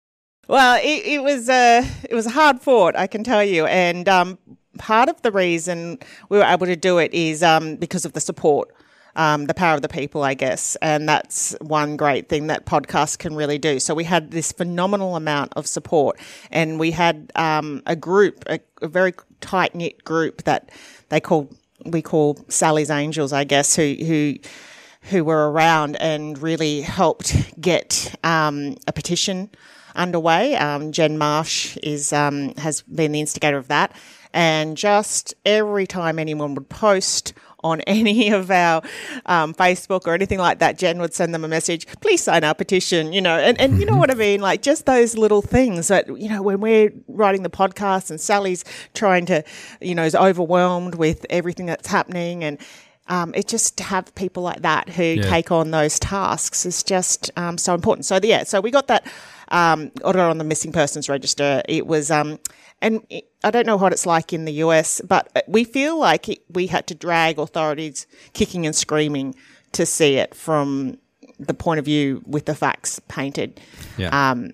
Well, 0.49 0.79
it, 0.83 1.07
it 1.07 1.23
was 1.23 1.49
a 1.49 1.79
uh, 1.79 1.87
it 2.11 2.15
was 2.15 2.27
hard 2.27 2.61
fought, 2.61 2.97
I 2.97 3.07
can 3.07 3.25
tell 3.25 3.43
you, 3.43 3.67
and 3.67 4.09
um, 4.09 4.39
part 4.79 5.09
of 5.09 5.21
the 5.23 5.33
reason 5.33 5.99
we 6.29 6.39
were 6.39 6.45
able 6.45 6.67
to 6.67 6.77
do 6.77 6.99
it 6.99 7.13
is 7.15 7.43
um, 7.43 7.77
because 7.77 8.05
of 8.05 8.13
the 8.13 8.21
support 8.21 8.75
um, 9.17 9.47
the 9.47 9.55
power 9.55 9.75
of 9.75 9.83
the 9.83 9.89
people, 9.89 10.23
I 10.23 10.35
guess. 10.35 10.77
And 10.77 11.09
that's 11.09 11.57
one 11.61 11.97
great 11.97 12.29
thing 12.29 12.49
that 12.49 12.67
podcasts 12.67 13.19
can 13.19 13.35
really 13.35 13.59
do. 13.59 13.79
So 13.81 13.95
we 13.95 14.05
had 14.05 14.31
this 14.31 14.53
phenomenal 14.53 15.17
amount 15.17 15.53
of 15.55 15.67
support, 15.67 16.19
and 16.51 16.79
we 16.79 16.91
had 16.91 17.33
um, 17.35 17.83
a 17.87 17.97
group, 17.97 18.45
a, 18.49 18.61
a 18.83 18.89
very 18.89 19.15
tight 19.41 19.75
knit 19.75 20.05
group 20.05 20.43
that 20.45 20.71
they 21.09 21.21
call 21.21 21.51
we 21.85 22.03
call 22.03 22.39
Sally's 22.49 22.91
Angels, 22.91 23.33
I 23.33 23.45
guess, 23.45 23.77
who 23.77 23.95
who 23.95 24.37
who 25.11 25.25
were 25.25 25.51
around 25.51 25.97
and 25.97 26.39
really 26.39 26.81
helped 26.81 27.61
get 27.61 28.15
um, 28.25 28.77
a 28.87 28.93
petition 28.93 29.51
underway. 29.95 30.57
Um, 30.57 30.93
Jen 30.93 31.19
Marsh 31.19 31.77
is 31.83 32.13
um, 32.13 32.55
has 32.57 32.83
been 32.83 33.13
the 33.13 33.21
instigator 33.21 33.59
of 33.59 33.69
that, 33.69 33.95
and 34.33 34.77
just 34.77 35.35
every 35.45 35.87
time 35.87 36.19
anyone 36.19 36.55
would 36.55 36.69
post 36.69 37.35
on 37.65 37.81
any 37.89 38.31
of 38.31 38.51
our 38.51 38.83
um, 39.27 39.55
Facebook 39.55 40.07
or 40.07 40.15
anything 40.15 40.39
like 40.39 40.61
that, 40.61 40.79
Jen 40.79 41.01
would 41.01 41.15
send 41.15 41.35
them 41.35 41.45
a 41.45 41.49
message, 41.49 41.87
please 42.01 42.23
sign 42.23 42.45
our 42.45 42.55
petition, 42.55 43.13
you 43.13 43.21
know, 43.21 43.37
and, 43.37 43.61
and 43.61 43.81
you 43.81 43.87
know 43.87 43.93
mm-hmm. 43.93 44.01
what 44.01 44.11
I 44.11 44.15
mean? 44.15 44.41
Like 44.41 44.63
just 44.63 44.87
those 44.87 45.17
little 45.17 45.43
things 45.43 45.89
that, 45.89 46.07
you 46.07 46.29
know, 46.29 46.43
when 46.43 46.61
we're 46.61 46.93
writing 47.09 47.43
the 47.43 47.51
podcast 47.51 48.11
and 48.11 48.21
Sally's 48.21 48.65
trying 48.93 49.27
to, 49.27 49.43
you 49.81 49.95
know, 49.95 50.05
is 50.05 50.15
overwhelmed 50.15 50.95
with 50.95 51.27
everything 51.31 51.67
that's 51.67 51.89
happening 51.89 52.45
and, 52.45 52.59
um, 53.07 53.35
it 53.35 53.47
just 53.47 53.77
to 53.79 53.85
have 53.85 54.15
people 54.15 54.43
like 54.43 54.63
that 54.63 54.89
who 54.89 55.03
yeah. 55.03 55.29
take 55.29 55.53
on 55.53 55.73
those 55.73 55.99
tasks 55.99 56.65
is 56.65 56.83
just 56.83 57.31
um, 57.37 57.59
so 57.59 57.75
important. 57.75 58.07
So 58.07 58.19
yeah, 58.23 58.45
so 58.45 58.63
we 58.63 58.71
got 58.71 58.87
that 58.87 59.07
um, 59.49 59.91
order 60.03 60.21
on 60.21 60.39
the 60.39 60.45
missing 60.45 60.73
persons 60.73 61.09
register. 61.09 61.63
It 61.69 61.87
was 61.87 62.11
um, 62.11 62.39
and 62.81 63.07
I 63.43 63.51
don't 63.51 63.67
know 63.67 63.77
what 63.77 63.93
it's 63.93 64.07
like 64.07 64.33
in 64.33 64.45
the 64.45 64.53
US, 64.55 65.01
but 65.01 65.45
we 65.49 65.65
feel 65.65 65.99
like 65.99 66.29
it, 66.29 66.43
we 66.51 66.67
had 66.67 66.87
to 66.89 66.95
drag 66.95 67.39
authorities 67.39 68.07
kicking 68.33 68.67
and 68.67 68.75
screaming 68.77 69.35
to 69.73 69.87
see 69.87 70.17
it 70.17 70.35
from 70.35 70.99
the 71.39 71.55
point 71.55 71.79
of 71.79 71.85
view 71.85 72.23
with 72.27 72.45
the 72.45 72.55
facts 72.55 73.01
painted. 73.09 73.61
Yeah. 73.97 74.31
Um, 74.31 74.53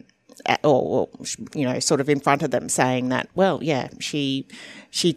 or, 0.64 1.08
or, 1.18 1.26
you 1.54 1.64
know, 1.64 1.78
sort 1.80 2.00
of 2.00 2.08
in 2.08 2.20
front 2.20 2.42
of 2.42 2.50
them 2.50 2.68
saying 2.68 3.10
that, 3.10 3.28
well, 3.34 3.58
yeah, 3.62 3.88
she, 3.98 4.46
she 4.90 5.16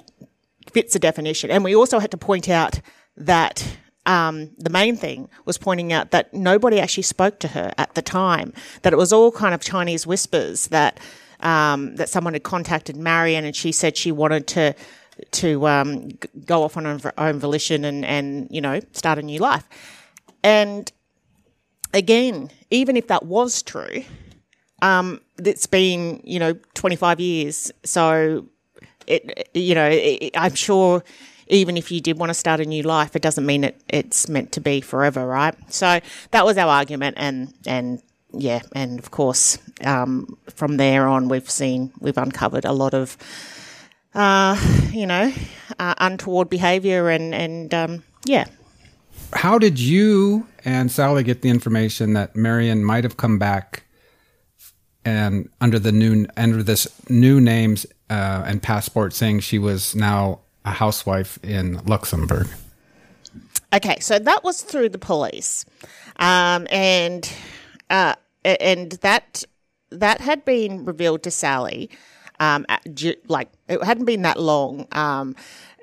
fits 0.71 0.93
the 0.93 0.99
definition. 0.99 1.49
And 1.49 1.63
we 1.63 1.75
also 1.75 1.99
had 1.99 2.11
to 2.11 2.17
point 2.17 2.49
out 2.49 2.81
that 3.15 3.77
um, 4.05 4.51
the 4.57 4.69
main 4.69 4.95
thing 4.97 5.29
was 5.45 5.57
pointing 5.57 5.93
out 5.93 6.11
that 6.11 6.33
nobody 6.33 6.79
actually 6.79 7.03
spoke 7.03 7.39
to 7.39 7.49
her 7.49 7.73
at 7.77 7.93
the 7.95 8.01
time, 8.01 8.53
that 8.81 8.93
it 8.93 8.97
was 8.97 9.13
all 9.13 9.31
kind 9.31 9.53
of 9.53 9.61
Chinese 9.61 10.05
whispers 10.05 10.67
that 10.67 10.99
um, 11.39 11.95
that 11.97 12.09
someone 12.09 12.33
had 12.33 12.43
contacted 12.43 12.95
Marion 12.95 13.45
and 13.45 13.55
she 13.55 13.71
said 13.71 13.97
she 13.97 14.11
wanted 14.11 14.47
to 14.47 14.73
to 15.31 15.67
um, 15.67 16.09
go 16.45 16.63
off 16.63 16.75
on 16.75 16.85
her 16.85 17.13
own 17.17 17.39
volition 17.39 17.85
and, 17.85 18.03
and 18.05 18.47
you 18.49 18.61
know 18.61 18.79
start 18.93 19.19
a 19.19 19.21
new 19.21 19.39
life. 19.39 19.67
And 20.43 20.91
again, 21.93 22.49
even 22.71 22.97
if 22.97 23.07
that 23.07 23.25
was 23.25 23.61
true, 23.61 24.03
um, 24.81 25.21
it's 25.37 25.67
been 25.67 26.21
you 26.23 26.39
know 26.39 26.53
25 26.73 27.19
years, 27.19 27.71
so 27.83 28.45
it 29.07 29.49
you 29.53 29.75
know 29.75 29.89
it, 29.89 30.31
I'm 30.35 30.55
sure 30.55 31.03
even 31.53 31.77
if 31.77 31.91
you 31.91 32.01
did 32.01 32.17
want 32.17 32.29
to 32.29 32.33
start 32.33 32.59
a 32.59 32.65
new 32.65 32.83
life, 32.83 33.15
it 33.15 33.21
doesn't 33.21 33.45
mean 33.45 33.63
it, 33.63 33.81
it's 33.87 34.27
meant 34.27 34.51
to 34.53 34.61
be 34.61 34.81
forever, 34.81 35.25
right? 35.25 35.55
So 35.71 35.99
that 36.31 36.45
was 36.45 36.57
our 36.57 36.67
argument, 36.67 37.15
and 37.19 37.53
and 37.65 38.01
yeah, 38.33 38.61
and 38.73 38.99
of 38.99 39.11
course, 39.11 39.59
um, 39.83 40.37
from 40.49 40.77
there 40.77 41.07
on, 41.07 41.29
we've 41.29 41.49
seen 41.49 41.91
we've 41.99 42.17
uncovered 42.17 42.65
a 42.65 42.71
lot 42.71 42.93
of, 42.93 43.17
uh, 44.15 44.59
you 44.91 45.05
know, 45.05 45.31
uh, 45.79 45.93
untoward 45.99 46.49
behaviour 46.49 47.09
and 47.09 47.35
and 47.35 47.73
um, 47.73 48.03
yeah. 48.25 48.45
How 49.33 49.57
did 49.57 49.79
you 49.79 50.47
and 50.65 50.91
Sally 50.91 51.23
get 51.23 51.41
the 51.41 51.49
information 51.49 52.13
that 52.13 52.35
Marion 52.35 52.83
might 52.83 53.03
have 53.03 53.17
come 53.17 53.39
back 53.39 53.83
and 55.05 55.49
under 55.59 55.79
the 55.79 55.91
new 55.91 56.25
under 56.37 56.63
this 56.63 56.87
new 57.09 57.39
names 57.39 57.85
uh, 58.09 58.43
and 58.45 58.61
passport, 58.61 59.13
saying 59.13 59.41
she 59.41 59.59
was 59.59 59.95
now 59.95 60.39
a 60.65 60.71
housewife 60.71 61.39
in 61.43 61.83
Luxembourg? 61.85 62.47
Okay, 63.73 63.97
so 63.99 64.19
that 64.19 64.43
was 64.43 64.61
through 64.61 64.89
the 64.89 64.99
police, 64.99 65.65
um, 66.17 66.67
and 66.69 67.31
uh, 67.89 68.15
and 68.45 68.91
that 69.01 69.43
that 69.89 70.21
had 70.21 70.45
been 70.45 70.85
revealed 70.85 71.23
to 71.23 71.31
Sally, 71.31 71.89
um, 72.39 72.65
like 73.27 73.49
it 73.67 73.83
hadn't 73.83 74.05
been 74.05 74.21
that 74.23 74.39
long. 74.39 74.87
Um, 74.91 75.35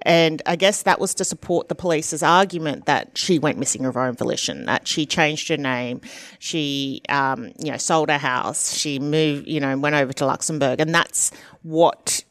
and 0.03 0.41
I 0.47 0.57
guess 0.57 0.83
that 0.83 0.99
was 0.99 1.15
to 1.15 1.25
support 1.25 1.69
the 1.69 1.75
police's 1.75 2.23
argument 2.23 2.87
that 2.87 3.19
she 3.19 3.39
went 3.39 3.59
missing 3.59 3.85
of 3.85 3.95
her 3.95 4.01
own 4.01 4.15
volition, 4.15 4.65
that 4.65 4.89
she 4.89 5.05
changed 5.05 5.49
her 5.49 5.57
name, 5.57 6.01
she, 6.39 7.03
um, 7.09 7.53
you 7.59 7.71
know, 7.71 7.77
sold 7.77 8.09
her 8.09 8.19
house, 8.19 8.75
she 8.75 8.99
moved, 8.99 9.47
you 9.47 9.61
know, 9.61 9.77
went 9.77 9.95
over 9.95 10.13
to 10.15 10.27
Luxembourg, 10.27 10.81
and 10.81 10.95
that's 10.95 11.33
what 11.63 12.25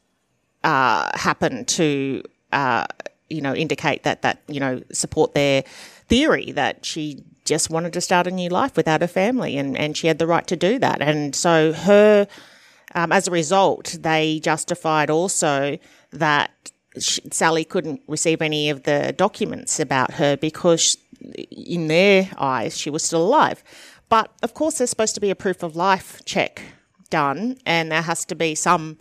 uh, 0.64 1.16
happened 1.16 1.68
to, 1.68 2.24
uh, 2.52 2.86
you 3.30 3.42
know, 3.42 3.54
indicate 3.54 4.04
that 4.04 4.22
that 4.22 4.42
you 4.48 4.60
know 4.60 4.82
support 4.92 5.34
their 5.34 5.64
theory 6.08 6.52
that 6.52 6.86
she 6.86 7.24
just 7.46 7.70
wanted 7.70 7.94
to 7.94 8.02
start 8.02 8.28
a 8.28 8.32
new 8.32 8.50
life 8.50 8.76
without 8.76 9.02
her 9.02 9.08
family, 9.08 9.58
and, 9.58 9.78
and 9.78 9.98
she 9.98 10.08
had 10.08 10.20
the 10.20 10.28
right 10.28 10.46
to 10.48 10.56
do 10.56 10.78
that. 10.80 11.02
And 11.02 11.36
so, 11.36 11.74
her, 11.74 12.28
um, 12.94 13.12
as 13.12 13.28
a 13.28 13.32
result, 13.32 13.98
they 14.02 14.40
justified 14.40 15.10
also 15.10 15.78
that 16.12 16.52
she, 17.00 17.22
Sally 17.32 17.64
couldn't 17.64 18.02
receive 18.08 18.42
any 18.42 18.70
of 18.70 18.84
the 18.84 19.14
documents 19.16 19.80
about 19.80 20.14
her 20.14 20.38
because, 20.38 20.98
in 21.52 21.88
their 21.88 22.30
eyes, 22.38 22.78
she 22.78 22.90
was 22.90 23.04
still 23.04 23.24
alive. 23.24 23.64
But 24.10 24.32
of 24.44 24.54
course, 24.54 24.78
there's 24.78 24.90
supposed 24.90 25.16
to 25.16 25.22
be 25.22 25.30
a 25.30 25.36
proof 25.36 25.64
of 25.64 25.76
life 25.76 26.22
check 26.26 26.62
done, 27.10 27.58
and 27.66 27.92
there 27.92 28.04
has 28.04 28.26
to 28.26 28.36
be 28.36 28.54
some, 28.54 28.98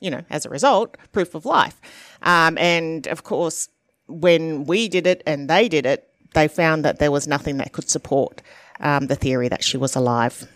you 0.00 0.10
know, 0.10 0.22
as 0.30 0.46
a 0.46 0.50
result, 0.50 0.96
proof 1.12 1.34
of 1.34 1.44
life. 1.44 1.80
Um, 2.22 2.58
and 2.58 3.06
of 3.06 3.24
course, 3.24 3.68
when 4.06 4.64
we 4.64 4.88
did 4.88 5.06
it 5.06 5.22
and 5.26 5.48
they 5.48 5.68
did 5.68 5.86
it, 5.86 6.08
they 6.34 6.48
found 6.48 6.84
that 6.84 6.98
there 6.98 7.10
was 7.10 7.26
nothing 7.26 7.56
that 7.56 7.72
could 7.72 7.88
support 7.88 8.42
um, 8.80 9.06
the 9.06 9.16
theory 9.16 9.48
that 9.48 9.64
she 9.64 9.76
was 9.76 9.96
alive. 9.96 10.46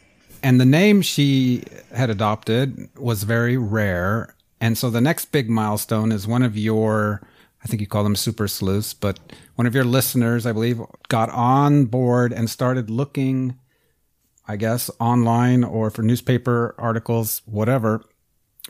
And 0.42 0.61
the 0.61 0.66
name 0.66 1.02
she 1.02 1.64
had 1.94 2.11
adopted 2.11 2.88
was 2.97 3.23
very 3.23 3.56
rare. 3.56 4.37
And 4.61 4.76
so 4.76 4.90
the 4.90 5.00
next 5.00 5.26
big 5.33 5.49
milestone 5.49 6.12
is 6.12 6.26
one 6.26 6.42
of 6.42 6.56
your, 6.56 7.26
I 7.62 7.66
think 7.66 7.80
you 7.80 7.87
call 7.87 8.04
them 8.04 8.16
super 8.16 8.47
sleuths, 8.47 8.94
but 8.94 9.18
one 9.54 9.66
of 9.66 9.75
your 9.75 9.85
listeners, 9.85 10.47
I 10.47 10.52
believe, 10.52 10.80
got 11.09 11.30
on 11.30 11.87
board 11.87 12.33
and 12.33 12.49
started 12.49 12.90
looking, 12.90 13.59
I 14.47 14.56
guess, 14.56 14.90
online 15.00 15.64
or 15.64 15.90
for 15.90 16.02
newspaper 16.02 16.75
articles, 16.78 17.42
whatever, 17.47 18.04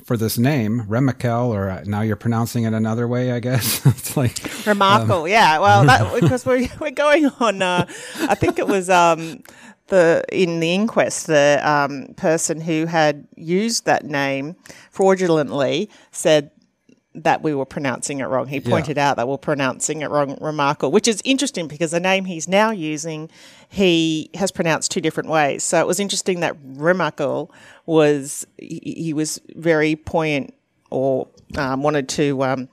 for 0.02 0.16
this 0.16 0.36
name, 0.36 0.82
Remakel, 0.88 1.48
or 1.48 1.70
uh, 1.70 1.84
now 1.86 2.00
you're 2.00 2.16
pronouncing 2.16 2.64
it 2.64 2.74
another 2.74 3.06
way, 3.06 3.32
I 3.32 3.40
guess. 3.40 3.84
it's 3.86 4.16
like 4.16 4.38
Remarkable, 4.66 5.22
um, 5.22 5.28
yeah. 5.28 5.58
Well, 5.58 5.84
that, 5.84 6.12
because 6.20 6.44
we're 6.44 6.68
we're 6.80 6.90
going 6.90 7.26
on. 7.40 7.62
Uh, 7.62 7.86
I 8.20 8.34
think 8.34 8.58
it 8.58 8.66
was 8.66 8.90
um, 8.90 9.42
the 9.88 10.24
in 10.32 10.60
the 10.60 10.74
inquest, 10.74 11.26
the 11.28 11.60
um, 11.62 12.14
person 12.16 12.60
who 12.60 12.86
had 12.86 13.26
used 13.36 13.86
that 13.86 14.04
name 14.04 14.56
fraudulently 14.90 15.90
said 16.10 16.50
that 17.14 17.42
we 17.42 17.54
were 17.54 17.64
pronouncing 17.64 18.20
it 18.20 18.24
wrong. 18.24 18.48
He 18.48 18.60
pointed 18.60 18.96
yeah. 18.96 19.10
out 19.10 19.16
that 19.16 19.28
we're 19.28 19.38
pronouncing 19.38 20.02
it 20.02 20.10
wrong, 20.10 20.36
remarkable, 20.40 20.90
which 20.90 21.06
is 21.06 21.22
interesting 21.24 21.68
because 21.68 21.92
the 21.92 22.00
name 22.00 22.24
he's 22.24 22.48
now 22.48 22.72
using, 22.72 23.30
he 23.68 24.30
has 24.34 24.50
pronounced 24.50 24.90
two 24.90 25.00
different 25.00 25.28
ways. 25.28 25.62
So 25.62 25.78
it 25.78 25.86
was 25.86 26.00
interesting 26.00 26.40
that 26.40 26.56
remarkable 26.64 27.52
was, 27.86 28.46
he, 28.58 28.94
he 28.96 29.12
was 29.12 29.40
very 29.54 29.94
poignant 29.94 30.54
or 30.90 31.28
um, 31.56 31.82
wanted 31.82 32.08
to, 32.10 32.42
um, 32.42 32.68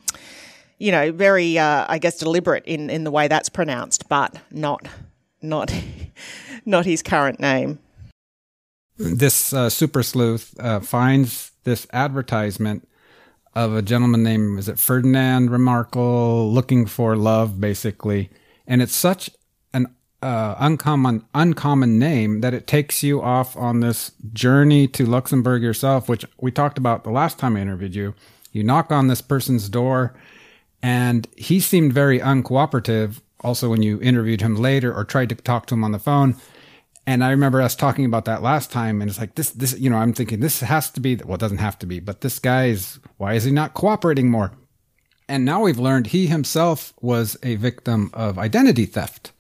you 0.80 0.92
know, 0.92 1.12
very, 1.12 1.60
uh, 1.60 1.86
I 1.88 2.00
guess, 2.00 2.18
deliberate 2.18 2.66
in, 2.66 2.90
in 2.90 3.04
the 3.04 3.12
way 3.12 3.28
that's 3.28 3.50
pronounced, 3.50 4.10
but 4.10 4.38
not, 4.50 4.88
not, 5.42 5.72
not 6.66 6.86
his 6.86 7.04
current 7.04 7.40
name. 7.40 7.78
This 8.98 9.54
uh, 9.54 9.70
super 9.70 10.02
sleuth 10.02 10.56
uh, 10.60 10.80
finds 10.80 11.52
this 11.64 11.86
advertisement 11.94 12.88
of 13.54 13.76
a 13.76 13.82
gentleman 13.82 14.24
named 14.24 14.60
is 14.60 14.70
it 14.70 14.80
Ferdinand 14.80 15.50
Remarkle 15.50 16.52
looking 16.52 16.86
for 16.86 17.16
love 17.16 17.60
basically. 17.60 18.30
And 18.66 18.82
it's 18.82 18.96
such 18.96 19.30
an 19.74 19.88
uh, 20.22 20.56
uncommon 20.60 21.26
uncommon 21.34 22.00
name 22.00 22.42
that 22.42 22.54
it 22.54 22.68
takes 22.68 23.04
you 23.04 23.22
off 23.22 23.58
on 23.58 23.80
this 23.80 24.12
journey 24.34 24.88
to 24.88 25.06
Luxembourg 25.06 25.62
yourself 25.62 26.08
which 26.08 26.26
we 26.40 26.52
talked 26.52 26.78
about 26.78 27.04
the 27.04 27.12
last 27.12 27.38
time 27.38 27.58
I 27.58 27.62
interviewed 27.62 27.96
you. 27.96 28.14
You 28.52 28.64
knock 28.64 28.92
on 28.92 29.08
this 29.08 29.22
person's 29.22 29.68
door 29.68 30.14
and 30.82 31.28
he 31.36 31.60
seemed 31.60 31.94
very 31.94 32.20
uncooperative 32.20 33.22
also 33.42 33.70
when 33.70 33.82
you 33.82 34.00
interviewed 34.02 34.42
him 34.42 34.56
later 34.56 34.94
or 34.94 35.04
tried 35.04 35.30
to 35.30 35.36
talk 35.36 35.66
to 35.66 35.74
him 35.74 35.84
on 35.84 35.92
the 35.92 36.00
phone 36.00 36.36
and 37.08 37.24
I 37.24 37.32
remember 37.32 37.62
us 37.62 37.76
talking 37.76 38.06
about 38.06 38.26
that 38.26 38.44
last 38.44 38.72
time, 38.72 39.02
and 39.02 39.10
it's 39.10 39.20
like 39.20 39.36
this, 39.36 39.50
this, 39.52 39.78
you 39.80 39.90
know, 39.90 39.98
I'm 39.98 40.14
thinking 40.14 40.40
this 40.40 40.60
has 40.60 40.90
to 40.92 41.00
be, 41.00 41.16
well, 41.16 41.36
it 41.36 41.40
doesn't 41.40 41.58
have 41.58 41.80
to 41.80 41.86
be, 41.86 42.00
but 42.00 42.22
this 42.22 42.40
guy's, 42.40 43.00
why 43.18 43.34
is 43.34 43.44
he 43.44 43.52
not 43.52 43.74
cooperating 43.74 44.30
more? 44.30 44.52
And 45.28 45.46
now 45.46 45.62
we've 45.64 45.80
learned 45.80 46.08
he 46.08 46.28
himself 46.28 46.94
was 47.02 47.38
a 47.42 47.56
victim 47.56 48.12
of 48.14 48.38
identity 48.38 48.86
theft. 48.86 49.32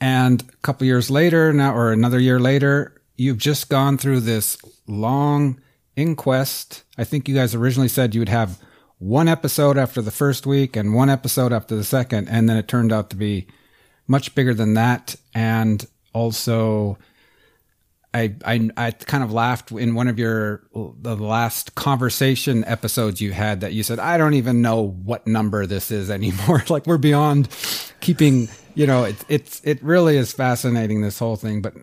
And 0.00 0.42
a 0.42 0.56
couple 0.62 0.86
years 0.86 1.10
later 1.10 1.52
now, 1.52 1.74
or 1.74 1.92
another 1.92 2.20
year 2.20 2.38
later, 2.38 3.02
you've 3.16 3.38
just 3.38 3.68
gone 3.68 3.98
through 3.98 4.20
this 4.20 4.56
long 4.86 5.60
inquest. 5.96 6.84
I 6.96 7.04
think 7.04 7.28
you 7.28 7.34
guys 7.34 7.54
originally 7.54 7.88
said 7.88 8.14
you 8.14 8.20
would 8.20 8.28
have 8.28 8.60
one 8.98 9.28
episode 9.28 9.76
after 9.76 10.00
the 10.00 10.12
first 10.12 10.46
week 10.46 10.76
and 10.76 10.94
one 10.94 11.10
episode 11.10 11.52
after 11.52 11.74
the 11.74 11.84
second. 11.84 12.28
And 12.28 12.48
then 12.48 12.56
it 12.56 12.68
turned 12.68 12.92
out 12.92 13.10
to 13.10 13.16
be 13.16 13.48
much 14.06 14.34
bigger 14.34 14.54
than 14.54 14.74
that. 14.74 15.16
And 15.34 15.84
also, 16.18 16.98
I, 18.12 18.34
I, 18.44 18.70
I 18.76 18.90
kind 18.90 19.22
of 19.22 19.32
laughed 19.32 19.70
in 19.70 19.94
one 19.94 20.08
of 20.08 20.18
your 20.18 20.62
the 20.74 21.14
last 21.14 21.74
conversation 21.76 22.64
episodes 22.64 23.20
you 23.20 23.32
had 23.32 23.60
that 23.60 23.72
you 23.72 23.82
said 23.82 23.98
I 24.00 24.18
don't 24.18 24.34
even 24.34 24.60
know 24.60 24.82
what 24.82 25.26
number 25.26 25.66
this 25.66 25.90
is 25.90 26.10
anymore. 26.10 26.64
like 26.68 26.86
we're 26.86 26.98
beyond 26.98 27.48
keeping, 28.00 28.48
you 28.74 28.86
know, 28.86 29.04
it, 29.04 29.16
it's 29.28 29.60
it 29.64 29.82
really 29.82 30.16
is 30.16 30.32
fascinating 30.32 31.02
this 31.02 31.18
whole 31.18 31.36
thing. 31.36 31.62
But 31.62 31.74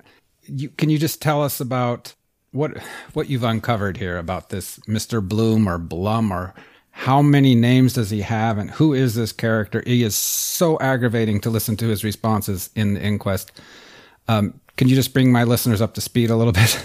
you, 0.44 0.70
can 0.70 0.90
you 0.90 0.98
just 0.98 1.22
tell 1.22 1.42
us 1.42 1.62
about 1.62 2.14
what 2.52 2.78
what 3.14 3.30
you've 3.30 3.44
uncovered 3.44 3.98
here 3.98 4.18
about 4.18 4.50
this 4.50 4.78
Mr. 4.80 5.26
Bloom 5.26 5.70
or 5.70 5.78
Blum 5.78 6.32
or 6.32 6.54
how 6.92 7.22
many 7.22 7.56
names 7.56 7.94
does 7.94 8.10
he 8.10 8.22
have 8.22 8.58
and 8.58 8.72
who 8.72 8.94
is 8.94 9.16
this 9.16 9.32
character? 9.32 9.84
He 9.86 10.02
is 10.04 10.16
so 10.16 10.80
aggravating 10.80 11.42
to 11.42 11.50
listen 11.50 11.76
to 11.78 11.88
his 11.88 12.04
responses 12.04 12.70
in 12.74 12.96
the 12.96 13.02
inquest. 13.02 13.52
Um, 14.28 14.60
can 14.78 14.88
you 14.88 14.96
just 14.96 15.14
bring 15.14 15.32
my 15.32 15.44
listeners 15.44 15.82
up 15.82 15.94
to 15.96 16.02
speed 16.02 16.30
a 16.30 16.36
little 16.36 16.54
bit? 16.54 16.84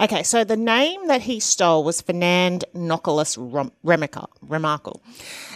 Okay, 0.00 0.22
so 0.22 0.44
the 0.44 0.56
name 0.56 1.08
that 1.08 1.22
he 1.22 1.40
stole 1.40 1.84
was 1.84 2.00
Fernand 2.00 2.64
Nicolas 2.72 3.36
Remakel, 3.36 5.00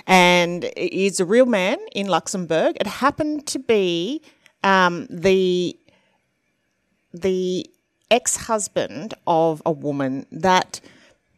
and 0.06 0.70
he's 0.76 1.18
a 1.18 1.24
real 1.24 1.46
man 1.46 1.78
in 1.94 2.08
Luxembourg. 2.08 2.76
It 2.78 2.86
happened 2.86 3.46
to 3.46 3.58
be 3.58 4.20
um, 4.62 5.06
the 5.08 5.78
the 7.14 7.66
ex 8.10 8.36
husband 8.36 9.14
of 9.26 9.62
a 9.64 9.72
woman 9.72 10.26
that 10.30 10.80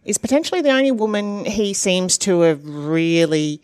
is 0.04 0.18
potentially 0.18 0.60
the 0.60 0.70
only 0.70 0.90
woman 0.90 1.44
he 1.44 1.74
seems 1.74 2.18
to 2.18 2.40
have 2.40 2.60
really 2.64 3.60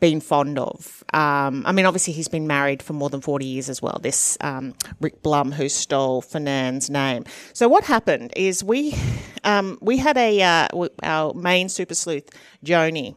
been 0.00 0.20
fond 0.20 0.58
of. 0.58 1.04
Um, 1.12 1.64
I 1.66 1.72
mean, 1.72 1.86
obviously, 1.86 2.12
he's 2.12 2.28
been 2.28 2.46
married 2.46 2.82
for 2.82 2.94
more 2.94 3.10
than 3.10 3.20
40 3.20 3.44
years 3.44 3.68
as 3.68 3.80
well, 3.80 3.98
this 4.02 4.36
um, 4.40 4.74
Rick 5.00 5.22
Blum 5.22 5.52
who 5.52 5.68
stole 5.68 6.22
Fernand's 6.22 6.90
name. 6.90 7.24
So, 7.52 7.68
what 7.68 7.84
happened 7.84 8.32
is 8.34 8.64
we, 8.64 8.96
um, 9.44 9.78
we 9.80 9.98
had 9.98 10.16
a, 10.16 10.42
uh, 10.42 10.88
our 11.02 11.34
main 11.34 11.68
super 11.68 11.94
sleuth, 11.94 12.28
Joni, 12.64 13.14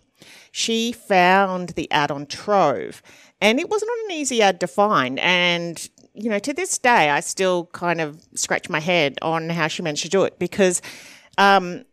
she 0.52 0.92
found 0.92 1.70
the 1.70 1.90
ad 1.92 2.12
on 2.12 2.26
Trove, 2.26 3.02
and 3.42 3.60
it 3.60 3.70
was 3.70 3.82
not 3.82 3.98
an 4.06 4.12
easy 4.12 4.42
ad 4.42 4.60
to 4.60 4.68
find. 4.68 5.20
And, 5.20 5.90
you 6.14 6.30
know, 6.30 6.40
to 6.40 6.54
this 6.54 6.78
day, 6.78 7.10
I 7.10 7.22
still 7.22 7.66
kind 7.68 8.00
of 8.00 8.22
scratch 8.36 8.70
my 8.70 8.80
head 8.80 9.18
on 9.22 9.50
how 9.50 9.68
she 9.68 9.82
managed 9.82 10.04
to 10.04 10.10
do 10.10 10.24
it 10.24 10.38
because 10.38 10.82
um, 11.38 11.86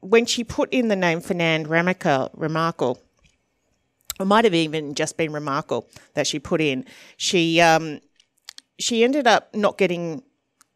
when 0.00 0.26
she 0.26 0.44
put 0.44 0.72
in 0.72 0.88
the 0.88 0.96
name 0.96 1.20
Fernand 1.20 1.68
Remakel, 1.68 2.34
Remakel 2.36 2.98
it 4.20 4.26
might 4.26 4.44
have 4.44 4.54
even 4.54 4.94
just 4.94 5.16
been 5.16 5.32
Remarkable 5.32 5.88
that 6.14 6.26
she 6.26 6.38
put 6.38 6.60
in. 6.60 6.84
She 7.16 7.60
um, 7.60 8.00
she 8.78 9.04
ended 9.04 9.26
up 9.26 9.54
not 9.54 9.78
getting 9.78 10.22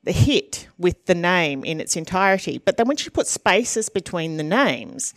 the 0.03 0.13
hit 0.13 0.69
with 0.79 1.07
the 1.07 1.15
name 1.15 1.65
in 1.65 1.81
its 1.81 1.97
entirety. 1.97 2.59
But 2.59 2.77
then 2.77 2.87
when 2.87 2.97
she 2.97 3.11
put 3.11 3.27
spaces 3.27 3.89
between 3.89 4.37
the 4.37 4.43
names, 4.43 5.15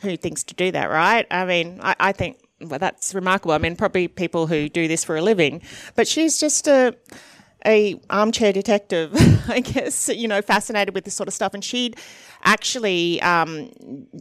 who 0.00 0.16
thinks 0.16 0.42
to 0.44 0.54
do 0.54 0.70
that, 0.72 0.86
right? 0.86 1.26
I 1.30 1.44
mean, 1.44 1.78
I, 1.82 1.94
I 2.00 2.12
think 2.12 2.38
well, 2.60 2.78
that's 2.78 3.14
remarkable. 3.14 3.52
I 3.52 3.58
mean, 3.58 3.76
probably 3.76 4.08
people 4.08 4.46
who 4.46 4.68
do 4.68 4.86
this 4.86 5.04
for 5.04 5.16
a 5.16 5.22
living, 5.22 5.62
but 5.94 6.06
she's 6.06 6.38
just 6.38 6.66
a 6.68 6.94
a 7.66 8.00
armchair 8.10 8.52
detective, 8.52 9.12
I 9.48 9.60
guess, 9.60 10.08
you 10.08 10.28
know, 10.28 10.42
fascinated 10.42 10.94
with 10.94 11.04
this 11.04 11.14
sort 11.14 11.28
of 11.28 11.34
stuff. 11.34 11.54
And 11.54 11.64
she'd 11.64 11.96
actually 12.42 13.20
um, 13.22 13.70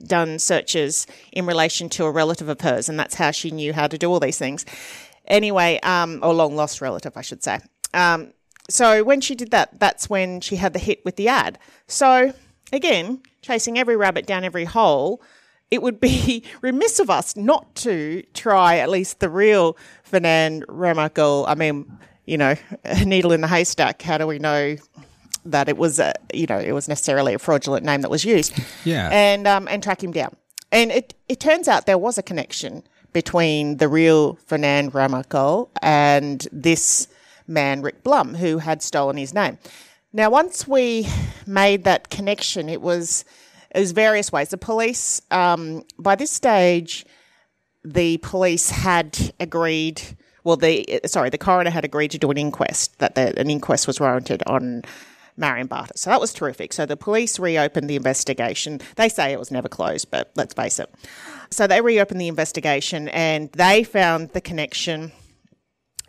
done 0.05 0.39
searches 0.39 1.07
in 1.31 1.45
relation 1.45 1.89
to 1.89 2.05
a 2.05 2.11
relative 2.11 2.49
of 2.49 2.61
hers, 2.61 2.89
and 2.89 2.99
that's 2.99 3.15
how 3.15 3.31
she 3.31 3.51
knew 3.51 3.73
how 3.73 3.87
to 3.87 3.97
do 3.97 4.11
all 4.11 4.19
these 4.19 4.37
things. 4.37 4.65
Anyway, 5.27 5.79
um, 5.83 6.19
or 6.23 6.33
long 6.33 6.55
lost 6.55 6.81
relative, 6.81 7.15
I 7.15 7.21
should 7.21 7.43
say. 7.43 7.59
Um, 7.93 8.33
so 8.69 9.03
when 9.03 9.21
she 9.21 9.35
did 9.35 9.51
that, 9.51 9.79
that's 9.79 10.09
when 10.09 10.41
she 10.41 10.57
had 10.57 10.73
the 10.73 10.79
hit 10.79 11.03
with 11.03 11.15
the 11.15 11.27
ad. 11.27 11.57
So 11.87 12.33
again, 12.71 13.21
chasing 13.41 13.77
every 13.77 13.95
rabbit 13.95 14.25
down 14.25 14.43
every 14.43 14.65
hole, 14.65 15.21
it 15.71 15.81
would 15.81 15.99
be 15.99 16.43
remiss 16.61 16.99
of 16.99 17.09
us 17.09 17.35
not 17.35 17.75
to 17.75 18.23
try 18.33 18.77
at 18.77 18.89
least 18.89 19.19
the 19.19 19.29
real 19.29 19.77
Fernand 20.03 20.65
Remakel. 20.67 21.45
I 21.47 21.55
mean, 21.55 21.99
you 22.29 22.37
know, 22.37 22.55
a 22.85 23.05
needle 23.05 23.31
in 23.31 23.41
the 23.41 23.47
haystack. 23.47 24.01
How 24.01 24.17
do 24.17 24.27
we 24.27 24.39
know 24.39 24.77
that 25.45 25.67
it 25.67 25.77
was 25.77 25.99
a, 25.99 26.13
you 26.33 26.45
know, 26.45 26.59
it 26.59 26.73
was 26.73 26.87
necessarily 26.87 27.33
a 27.33 27.39
fraudulent 27.39 27.85
name 27.85 28.01
that 28.01 28.11
was 28.11 28.23
used? 28.23 28.53
Yeah. 28.85 29.09
And 29.11 29.47
um, 29.47 29.67
and 29.67 29.81
track 29.81 30.03
him 30.03 30.11
down. 30.11 30.35
And 30.71 30.91
it 30.91 31.15
it 31.27 31.39
turns 31.39 31.67
out 31.67 31.85
there 31.85 31.97
was 31.97 32.17
a 32.17 32.23
connection 32.23 32.83
between 33.11 33.77
the 33.77 33.87
real 33.87 34.35
Fernand 34.45 34.93
Remakel 34.93 35.69
and 35.81 36.47
this 36.51 37.07
man 37.47 37.81
Rick 37.81 38.03
Blum 38.03 38.35
who 38.35 38.59
had 38.59 38.83
stolen 38.83 39.17
his 39.17 39.33
name. 39.33 39.57
Now, 40.13 40.29
once 40.29 40.67
we 40.67 41.07
made 41.47 41.83
that 41.85 42.09
connection, 42.09 42.69
it 42.69 42.81
was 42.81 43.25
it 43.73 43.79
was 43.79 43.91
various 43.91 44.31
ways. 44.31 44.49
The 44.49 44.57
police, 44.57 45.21
um, 45.31 45.83
by 45.97 46.15
this 46.15 46.31
stage, 46.31 47.05
the 47.83 48.17
police 48.17 48.69
had 48.69 49.33
agreed 49.39 50.01
well, 50.49 50.57
the 50.57 51.01
sorry, 51.05 51.29
the 51.29 51.37
coroner 51.37 51.69
had 51.69 51.85
agreed 51.85 52.09
to 52.09 52.17
do 52.17 52.31
an 52.31 52.37
inquest. 52.37 52.97
That 52.97 53.13
the, 53.13 53.39
an 53.39 53.51
inquest 53.51 53.85
was 53.85 53.99
warranted 53.99 54.41
on 54.47 54.81
Marion 55.37 55.67
Barter. 55.67 55.93
So 55.95 56.09
that 56.09 56.19
was 56.19 56.33
terrific. 56.33 56.73
So 56.73 56.87
the 56.87 56.97
police 56.97 57.37
reopened 57.37 57.87
the 57.87 57.95
investigation. 57.95 58.81
They 58.95 59.09
say 59.09 59.31
it 59.31 59.37
was 59.37 59.51
never 59.51 59.69
closed, 59.69 60.09
but 60.09 60.31
let's 60.35 60.55
face 60.55 60.79
it. 60.79 60.91
So 61.51 61.67
they 61.67 61.81
reopened 61.81 62.19
the 62.19 62.27
investigation 62.27 63.09
and 63.09 63.51
they 63.51 63.83
found 63.83 64.29
the 64.29 64.41
connection 64.41 65.11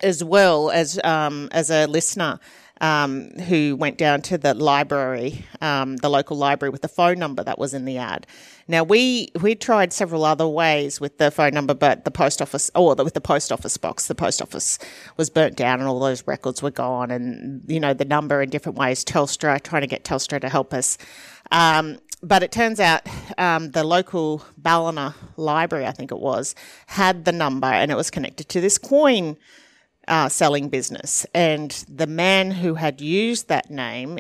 as 0.02 0.24
well 0.24 0.70
as 0.70 0.98
um, 1.04 1.50
as 1.52 1.70
a 1.70 1.84
listener 1.84 2.40
um, 2.80 3.30
who 3.48 3.76
went 3.76 3.98
down 3.98 4.22
to 4.22 4.38
the 4.38 4.54
library, 4.54 5.44
um, 5.60 5.96
the 5.96 6.08
local 6.08 6.36
library, 6.36 6.70
with 6.70 6.82
the 6.82 6.88
phone 6.88 7.18
number 7.18 7.44
that 7.44 7.58
was 7.58 7.74
in 7.74 7.84
the 7.84 7.98
ad. 7.98 8.26
Now 8.68 8.84
we 8.84 9.28
we 9.40 9.54
tried 9.54 9.92
several 9.92 10.24
other 10.24 10.46
ways 10.46 11.00
with 11.00 11.18
the 11.18 11.30
phone 11.30 11.52
number, 11.52 11.74
but 11.74 12.04
the 12.04 12.10
post 12.10 12.40
office, 12.40 12.70
or 12.74 12.94
with 12.94 13.14
the 13.14 13.20
post 13.20 13.52
office 13.52 13.76
box, 13.76 14.06
the 14.06 14.14
post 14.14 14.40
office 14.40 14.78
was 15.16 15.28
burnt 15.28 15.56
down 15.56 15.80
and 15.80 15.88
all 15.88 16.00
those 16.00 16.26
records 16.26 16.62
were 16.62 16.70
gone. 16.70 17.10
And 17.10 17.62
you 17.66 17.80
know 17.80 17.92
the 17.92 18.04
number 18.04 18.42
in 18.42 18.50
different 18.50 18.78
ways. 18.78 19.04
Telstra 19.04 19.60
trying 19.62 19.82
to 19.82 19.88
get 19.88 20.04
Telstra 20.04 20.40
to 20.40 20.48
help 20.48 20.72
us. 20.72 20.96
Um, 21.50 21.98
but 22.22 22.42
it 22.42 22.52
turns 22.52 22.80
out 22.80 23.02
um, 23.38 23.70
the 23.70 23.82
local 23.82 24.44
Ballina 24.58 25.14
library, 25.36 25.86
I 25.86 25.92
think 25.92 26.12
it 26.12 26.18
was, 26.18 26.54
had 26.86 27.24
the 27.24 27.32
number 27.32 27.66
and 27.66 27.90
it 27.90 27.94
was 27.94 28.10
connected 28.10 28.48
to 28.50 28.60
this 28.60 28.76
coin 28.76 29.38
uh, 30.10 30.28
selling 30.28 30.68
business. 30.68 31.24
And 31.34 31.70
the 31.88 32.06
man 32.06 32.50
who 32.50 32.74
had 32.74 33.00
used 33.00 33.48
that 33.48 33.70
name, 33.70 34.18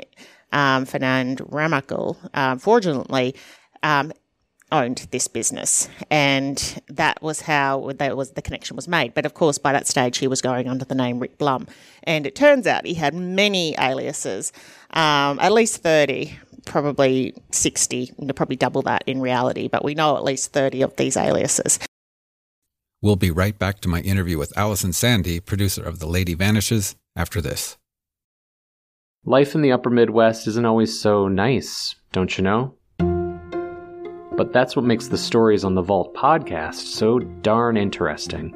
um, 0.52 0.86
Fernand 0.86 1.38
Remakel, 1.40 2.16
uh, 2.32 2.56
fraudulently, 2.56 3.34
um, 3.82 4.12
owned 4.72 5.08
this 5.10 5.26
business, 5.26 5.88
and 6.10 6.80
that 6.88 7.20
was 7.22 7.40
how 7.40 7.90
that 7.98 8.16
was 8.16 8.30
the 8.32 8.42
connection 8.42 8.76
was 8.76 8.86
made. 8.86 9.14
But 9.14 9.26
of 9.26 9.34
course, 9.34 9.58
by 9.58 9.72
that 9.72 9.88
stage, 9.88 10.18
he 10.18 10.28
was 10.28 10.40
going 10.40 10.68
under 10.68 10.84
the 10.84 10.94
name 10.94 11.18
Rick 11.18 11.38
Blum, 11.38 11.66
and 12.04 12.24
it 12.24 12.36
turns 12.36 12.68
out 12.68 12.86
he 12.86 12.94
had 12.94 13.12
many 13.12 13.74
aliases, 13.78 14.52
um, 14.90 15.40
at 15.40 15.52
least 15.52 15.82
thirty, 15.82 16.38
probably 16.66 17.34
sixty, 17.50 18.12
probably 18.36 18.54
double 18.54 18.82
that 18.82 19.02
in 19.06 19.20
reality. 19.20 19.66
But 19.66 19.84
we 19.84 19.94
know 19.94 20.16
at 20.16 20.22
least 20.22 20.52
thirty 20.52 20.82
of 20.82 20.94
these 20.94 21.16
aliases. 21.16 21.80
We'll 23.02 23.16
be 23.16 23.30
right 23.30 23.58
back 23.58 23.80
to 23.80 23.88
my 23.88 24.00
interview 24.00 24.36
with 24.36 24.52
Alison 24.58 24.92
Sandy, 24.92 25.40
producer 25.40 25.82
of 25.82 26.00
The 26.00 26.06
Lady 26.06 26.34
Vanishes, 26.34 26.96
after 27.16 27.40
this. 27.40 27.78
Life 29.24 29.54
in 29.54 29.62
the 29.62 29.72
upper 29.72 29.88
Midwest 29.88 30.46
isn't 30.46 30.66
always 30.66 31.00
so 31.00 31.26
nice, 31.26 31.94
don't 32.12 32.36
you 32.36 32.44
know? 32.44 32.74
But 34.36 34.52
that's 34.52 34.76
what 34.76 34.84
makes 34.84 35.08
the 35.08 35.16
stories 35.16 35.64
on 35.64 35.74
the 35.74 35.82
Vault 35.82 36.14
podcast 36.14 36.74
so 36.74 37.18
darn 37.18 37.78
interesting. 37.78 38.54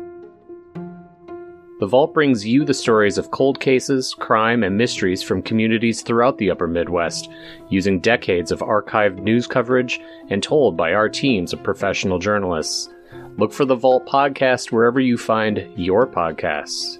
The 1.81 1.87
Vault 1.87 2.13
brings 2.13 2.47
you 2.47 2.67
the 2.67 2.75
stories 2.75 3.17
of 3.17 3.31
cold 3.31 3.61
cases, 3.61 4.15
crime, 4.15 4.63
and 4.63 4.77
mysteries 4.77 5.23
from 5.23 5.41
communities 5.41 6.03
throughout 6.03 6.37
the 6.37 6.51
upper 6.51 6.69
Midwest, 6.69 7.31
using 7.71 7.99
decades 7.99 8.53
of 8.53 8.61
archived 8.61 9.23
news 9.23 9.47
coverage 9.47 10.01
and 10.29 10.43
told 10.43 10.77
by 10.77 10.93
our 10.93 11.09
teams 11.09 11.55
of 11.55 11.63
professional 11.63 12.19
journalists. 12.19 12.91
Look 13.37 13.53
for 13.53 13.65
the 13.65 13.75
Vault 13.75 14.07
podcast 14.07 14.71
wherever 14.71 15.01
you 15.01 15.19
find 15.19 15.69
your 15.77 16.07
podcasts. 16.07 16.99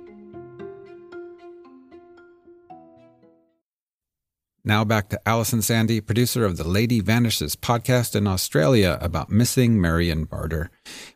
Now 4.67 4.83
back 4.83 5.11
to 5.11 5.21
Alison 5.29 5.61
Sandy, 5.61 6.01
producer 6.01 6.45
of 6.47 6.57
the 6.57 6.67
Lady 6.67 7.01
Vanishes 7.01 7.55
podcast 7.55 8.17
in 8.17 8.27
Australia 8.27 8.99
about 9.01 9.29
missing 9.29 9.79
Marion 9.79 10.25
Barter. 10.25 10.71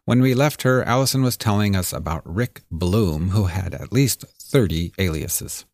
When 0.05 0.21
we 0.21 0.35
left 0.35 0.63
her, 0.63 0.85
Alison 0.85 1.23
was 1.23 1.39
telling 1.39 1.75
us 1.75 1.93
about 1.93 2.23
Rick 2.27 2.61
Blum, 2.71 3.31
who 3.31 3.47
had 3.47 3.73
at 3.73 3.91
least 3.91 4.27
30 4.39 4.93
aliases. 4.99 5.65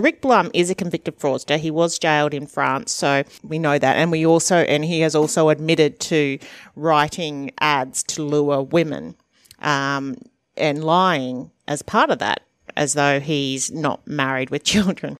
Rick 0.00 0.20
Blum 0.20 0.50
is 0.54 0.70
a 0.70 0.74
convicted 0.74 1.18
fraudster. 1.18 1.58
He 1.58 1.70
was 1.70 1.98
jailed 1.98 2.34
in 2.34 2.46
France, 2.46 2.92
so 2.92 3.24
we 3.42 3.58
know 3.58 3.78
that. 3.78 3.96
And 3.96 4.10
we 4.10 4.26
also, 4.26 4.56
and 4.56 4.84
he 4.84 5.00
has 5.00 5.14
also 5.14 5.48
admitted 5.48 6.00
to 6.00 6.38
writing 6.76 7.52
ads 7.60 8.02
to 8.04 8.22
lure 8.22 8.62
women 8.62 9.16
um, 9.60 10.16
and 10.56 10.84
lying 10.84 11.50
as 11.68 11.82
part 11.82 12.10
of 12.10 12.18
that, 12.18 12.42
as 12.76 12.94
though 12.94 13.20
he's 13.20 13.70
not 13.70 14.06
married 14.06 14.50
with 14.50 14.64
children 14.64 15.16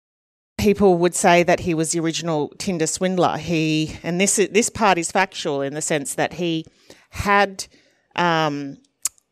people 0.61 0.99
would 0.99 1.14
say 1.14 1.43
that 1.43 1.61
he 1.61 1.75
was 1.75 1.93
the 1.93 2.01
original 2.01 2.53
Tinder 2.59 2.87
swindler. 2.87 3.38
He 3.38 3.99
and 4.03 4.21
this 4.21 4.37
this 4.37 4.69
part 4.69 4.99
is 4.99 5.11
factual 5.11 5.62
in 5.62 5.75
the 5.75 5.83
sense 5.83 6.14
that 6.14 6.35
he 6.35 6.66
had, 7.11 7.66
um, 8.14 8.79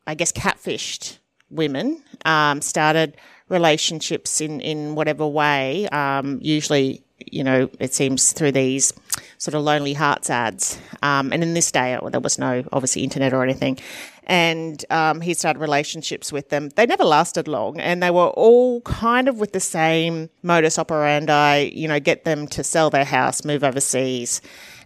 I 0.07 0.15
guess, 0.15 0.31
catfished 0.31 1.19
women, 1.49 2.03
um, 2.25 2.61
started 2.61 3.15
relationships 3.49 4.41
in 4.41 4.61
in 4.61 4.95
whatever 4.95 5.27
way. 5.27 5.87
Um, 5.89 6.39
usually, 6.41 7.03
you 7.17 7.43
know, 7.43 7.69
it 7.79 7.93
seems 7.93 8.31
through 8.31 8.53
these 8.53 8.93
sort 9.37 9.55
of 9.55 9.63
lonely 9.63 9.93
hearts 9.93 10.29
ads. 10.29 10.79
Um, 11.01 11.31
and 11.33 11.43
in 11.43 11.53
this 11.53 11.71
day, 11.71 11.97
there 12.11 12.19
was 12.19 12.39
no 12.39 12.63
obviously 12.71 13.03
internet 13.03 13.33
or 13.33 13.43
anything 13.43 13.77
and 14.29 14.85
um, 14.91 15.21
he 15.21 15.33
started 15.33 15.59
relationships 15.59 16.31
with 16.31 16.49
them. 16.49 16.69
They 16.69 16.85
never 16.85 17.03
lasted 17.03 17.47
long, 17.47 17.79
and 17.79 18.01
they 18.01 18.11
were 18.11 18.27
all 18.27 18.81
kind 18.81 19.27
of 19.27 19.39
with 19.39 19.53
the 19.53 19.59
same 19.59 20.29
modus 20.43 20.77
operandi. 20.77 21.71
You 21.73 21.87
know, 21.87 21.99
get 21.99 22.25
them 22.25 22.47
to 22.49 22.63
sell 22.63 22.91
their 22.91 23.05
house, 23.05 23.43
move 23.43 23.63
overseas, 23.63 24.39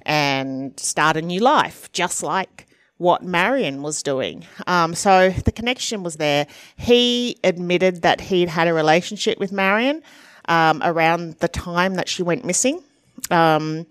and 0.04 0.80
start 0.80 1.18
a 1.18 1.22
new 1.22 1.42
life, 1.42 1.92
just 1.92 2.24
like 2.24 2.68
what 2.98 3.24
Marion 3.24 3.82
was 3.82 4.04
doing. 4.04 4.46
Um, 4.68 4.94
so 4.94 5.30
the 5.30 5.52
connection 5.52 6.04
was 6.04 6.18
there. 6.18 6.48
He 6.78 7.38
admitted 7.44 8.02
that 8.04 8.22
he'd 8.22 8.50
had 8.50 8.68
a 8.68 8.74
relationship 8.74 9.40
with 9.40 9.52
Marion 9.52 10.02
um, 10.48 10.82
around 10.84 11.40
the 11.40 11.48
time 11.48 11.96
that 11.96 12.08
she 12.08 12.24
went 12.24 12.46
missing. 12.46 12.84
Um, 13.32 13.86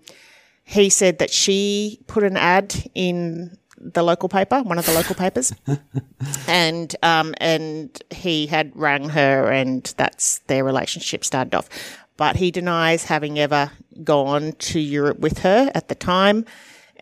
he 0.63 0.89
said 0.89 1.19
that 1.19 1.29
she 1.29 1.99
put 2.07 2.23
an 2.23 2.37
ad 2.37 2.89
in 2.95 3.57
the 3.77 4.03
local 4.03 4.29
paper, 4.29 4.61
one 4.61 4.79
of 4.79 4.85
the 4.85 4.93
local 4.93 5.15
papers, 5.15 5.53
and 6.47 6.95
um, 7.03 7.35
and 7.39 8.01
he 8.11 8.47
had 8.47 8.71
rang 8.75 9.09
her, 9.09 9.51
and 9.51 9.93
that's 9.97 10.39
their 10.47 10.63
relationship 10.63 11.25
started 11.25 11.53
off. 11.53 11.69
But 12.15 12.37
he 12.37 12.51
denies 12.51 13.05
having 13.05 13.39
ever 13.39 13.71
gone 14.03 14.53
to 14.53 14.79
Europe 14.79 15.19
with 15.19 15.39
her 15.39 15.69
at 15.75 15.89
the 15.89 15.95
time, 15.95 16.45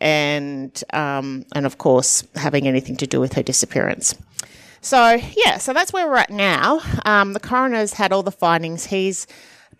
and 0.02 0.84
um, 0.94 1.46
and 1.56 1.66
of 1.66 1.78
course 1.78 2.26
having 2.36 2.68
anything 2.68 2.98
to 2.98 3.08
do 3.08 3.22
with 3.22 3.34
her 3.34 3.44
disappearance. 3.44 4.16
So 4.82 5.20
yeah, 5.38 5.60
so 5.60 5.74
that's 5.74 5.94
where 5.94 6.08
we're 6.08 6.18
at 6.18 6.32
now. 6.32 6.82
Um, 7.06 7.34
the 7.34 7.40
coroner's 7.40 7.94
had 7.94 8.12
all 8.12 8.24
the 8.24 8.32
findings. 8.32 8.88
He's 8.88 9.28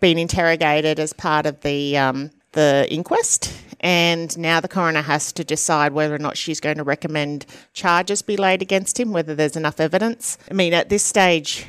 been 0.00 0.16
interrogated 0.16 1.00
as 1.00 1.12
part 1.12 1.44
of 1.44 1.60
the 1.62 1.98
um, 1.98 2.30
the 2.52 2.86
inquest, 2.88 3.52
and 3.80 4.36
now 4.38 4.60
the 4.60 4.68
coroner 4.68 5.02
has 5.02 5.32
to 5.32 5.44
decide 5.44 5.92
whether 5.92 6.14
or 6.14 6.18
not 6.18 6.36
she's 6.36 6.60
going 6.60 6.76
to 6.76 6.84
recommend 6.84 7.46
charges 7.72 8.22
be 8.22 8.36
laid 8.36 8.62
against 8.62 9.00
him, 9.00 9.12
whether 9.12 9.34
there's 9.34 9.56
enough 9.56 9.80
evidence. 9.80 10.38
I 10.48 10.54
mean, 10.54 10.72
at 10.72 10.88
this 10.88 11.02
stage, 11.02 11.66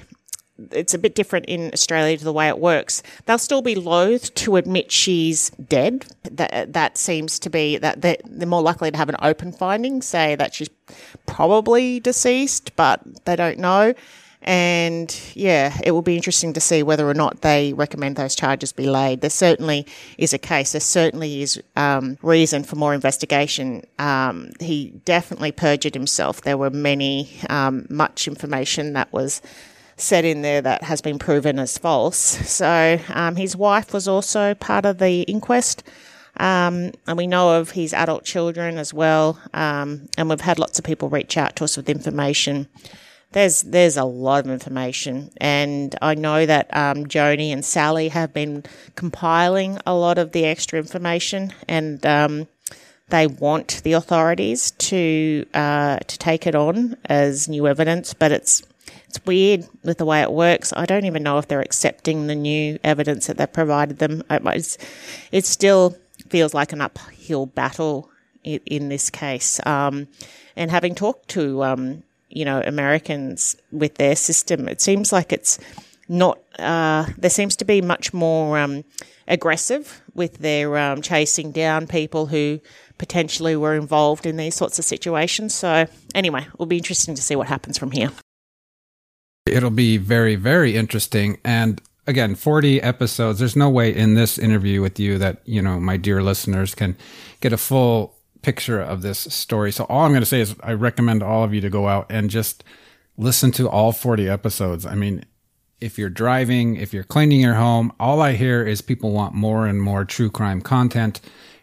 it's 0.72 0.94
a 0.94 1.00
bit 1.00 1.16
different 1.16 1.46
in 1.48 1.72
Australia 1.74 2.18
to 2.18 2.24
the 2.24 2.34
way 2.34 2.48
it 2.48 2.60
works. 2.60 3.02
They'll 3.26 3.38
still 3.38 3.62
be 3.62 3.76
loath 3.76 4.34
to 4.36 4.56
admit 4.56 4.92
she's 4.92 5.50
dead. 5.52 6.06
That 6.24 6.74
that 6.74 6.98
seems 6.98 7.40
to 7.40 7.50
be 7.50 7.78
that 7.78 8.02
they're, 8.02 8.18
they're 8.26 8.48
more 8.48 8.62
likely 8.62 8.92
to 8.92 8.98
have 8.98 9.10
an 9.10 9.16
open 9.22 9.52
finding, 9.52 10.02
say 10.02 10.36
that 10.36 10.54
she's 10.54 10.70
probably 11.26 12.00
deceased, 12.00 12.76
but 12.76 13.02
they 13.26 13.36
don't 13.36 13.60
know. 13.60 13.94
And 14.46 15.18
yeah, 15.36 15.78
it 15.86 15.92
will 15.92 16.02
be 16.02 16.18
interesting 16.18 16.52
to 16.54 16.60
see 16.60 16.84
whether 16.84 17.10
or 17.10 17.14
not 17.14 17.42
they 17.42 17.72
recommend 17.72 18.18
those 18.18 18.36
charges 18.36 18.74
be 18.74 18.88
laid. 18.88 19.22
There 19.22 19.30
certainly 19.30 19.88
is 20.18 20.34
a 20.34 20.38
case. 20.38 20.74
There 20.74 20.82
certainly 20.82 21.42
is 21.42 21.62
um, 21.78 22.18
reason 22.22 22.66
for 22.66 22.76
more 22.76 22.94
investigation. 22.94 23.84
Um, 24.00 24.52
he 24.60 24.90
definitely 25.06 25.54
perjured 25.54 25.94
himself. 25.94 26.42
There 26.42 26.58
were 26.58 26.70
many, 26.70 27.30
um, 27.50 27.88
much 27.90 28.28
information 28.28 28.94
that 28.94 29.14
was 29.14 29.42
said 29.96 30.26
in 30.26 30.42
there 30.42 30.62
that 30.62 30.84
has 30.84 31.02
been 31.02 31.20
proven 31.20 31.60
as 31.60 31.78
false. 31.78 32.18
So 32.18 33.00
um, 33.10 33.36
his 33.36 33.56
wife 33.56 33.94
was 33.94 34.08
also 34.08 34.54
part 34.56 34.86
of 34.86 34.98
the 34.98 35.22
inquest. 35.24 35.84
Um, 36.38 36.92
and 37.06 37.16
we 37.16 37.28
know 37.28 37.60
of 37.60 37.72
his 37.72 37.94
adult 37.94 38.24
children 38.24 38.78
as 38.78 38.94
well. 38.94 39.40
Um, 39.54 40.10
and 40.18 40.30
we've 40.30 40.42
had 40.42 40.58
lots 40.60 40.80
of 40.80 40.86
people 40.86 41.10
reach 41.10 41.38
out 41.38 41.56
to 41.58 41.64
us 41.64 41.78
with 41.78 41.90
information 41.90 42.68
there's 43.34 43.64
there's 43.64 43.98
a 43.98 44.04
lot 44.04 44.46
of 44.46 44.52
information, 44.52 45.32
and 45.38 45.96
I 46.02 46.16
know 46.16 46.46
that 46.46 46.76
um, 46.76 47.06
Joni 47.06 47.50
and 47.50 47.66
Sally 47.66 48.10
have 48.10 48.34
been 48.34 48.64
compiling 48.96 49.80
a 49.86 49.94
lot 49.94 50.18
of 50.18 50.32
the 50.32 50.46
extra 50.46 50.80
information, 50.80 51.52
and 51.68 52.04
um, 52.06 52.48
they 53.10 53.28
want 53.28 53.82
the 53.84 53.94
authorities 53.94 54.72
to 54.72 55.46
uh, 55.54 55.98
to 55.98 56.18
take 56.18 56.48
it 56.48 56.56
on 56.56 56.96
as 57.06 57.50
new 57.50 57.68
evidence. 57.68 58.14
But 58.14 58.32
it's 58.32 58.62
it's 59.14 59.26
weird 59.26 59.68
with 59.84 60.00
the 60.00 60.06
way 60.06 60.22
it 60.22 60.32
works. 60.32 60.74
I 60.76 60.86
don't 60.86 61.06
even 61.06 61.22
know 61.22 61.38
if 61.38 61.48
they're 61.48 61.62
accepting 61.62 62.26
the 62.26 62.36
new 62.36 62.80
evidence 62.84 63.28
that 63.28 63.38
they've 63.38 63.52
provided 63.52 64.00
them. 64.00 64.24
It's, 64.30 64.78
it 65.32 65.46
still 65.46 65.96
feels 66.30 66.56
like 66.56 66.74
an 66.74 66.82
uphill 66.82 67.46
battle 67.46 68.10
in, 68.44 68.60
in 68.66 68.90
this 68.90 69.12
case. 69.12 69.64
Um, 69.68 70.08
and 70.56 70.72
having 70.72 70.96
talked 70.96 71.28
to 71.30 71.64
um, 71.64 72.04
you 72.34 72.44
know, 72.44 72.62
Americans 72.66 73.56
with 73.72 73.96
their 73.96 74.16
system. 74.16 74.68
It 74.68 74.82
seems 74.82 75.14
like 75.14 75.32
it's 75.32 75.60
not, 76.10 76.40
uh, 76.58 77.06
there 77.18 77.30
seems 77.30 77.56
to 77.58 77.66
be 77.66 77.80
much 77.80 78.14
more 78.14 78.58
um, 78.58 78.84
aggressive 79.28 80.02
with 80.16 80.40
their 80.40 80.78
um, 80.78 81.02
chasing 81.02 81.52
down 81.52 81.86
people 81.86 82.26
who 82.28 82.60
potentially 82.98 83.56
were 83.56 83.76
involved 83.76 84.26
in 84.26 84.38
these 84.38 84.56
sorts 84.56 84.80
of 84.80 84.86
situations. 84.86 85.54
So, 85.54 85.86
anyway, 86.16 86.48
it'll 86.54 86.66
be 86.66 86.78
interesting 86.78 87.16
to 87.16 87.22
see 87.22 87.36
what 87.36 87.48
happens 87.48 87.78
from 87.78 87.92
here. 87.92 88.12
It'll 89.46 89.70
be 89.70 89.98
very, 89.98 90.36
very 90.36 90.76
interesting. 90.76 91.38
And 91.44 91.82
again, 92.08 92.36
40 92.36 92.82
episodes. 92.82 93.40
There's 93.40 93.56
no 93.56 93.70
way 93.70 93.94
in 93.94 94.14
this 94.16 94.38
interview 94.38 94.82
with 94.82 95.00
you 95.00 95.18
that, 95.18 95.42
you 95.46 95.62
know, 95.62 95.80
my 95.80 95.98
dear 95.98 96.24
listeners 96.24 96.74
can 96.76 96.96
get 97.42 97.54
a 97.54 97.58
full 97.58 98.16
picture 98.42 98.80
of 98.80 99.02
this 99.02 99.20
story. 99.20 99.72
So 99.72 99.86
all 99.86 100.06
I'm 100.06 100.12
going 100.12 100.22
to 100.22 100.26
say 100.26 100.42
is 100.42 100.56
I 100.64 100.74
recommend 100.74 101.24
all 101.24 101.44
of 101.44 101.54
you 101.54 101.62
to 101.62 101.70
go 101.70 101.88
out 101.88 102.06
and 102.10 102.30
just 102.30 102.64
listen 103.18 103.52
to 103.54 103.70
all 103.70 103.92
40 103.92 104.30
episodes. 104.30 104.86
I 104.86 104.96
mean, 104.96 105.26
if 105.82 105.98
you're 105.98 106.10
driving, 106.10 106.78
if 106.78 106.94
you're 106.94 107.04
cleaning 107.04 107.42
your 107.42 107.56
home, 107.56 107.92
all 108.00 108.22
I 108.22 108.34
hear 108.34 108.66
is 108.66 108.82
people 108.82 109.12
want 109.12 109.34
more 109.34 109.68
and 109.68 109.82
more 109.82 110.06
true 110.06 110.30
crime 110.30 110.62
content. 110.62 111.20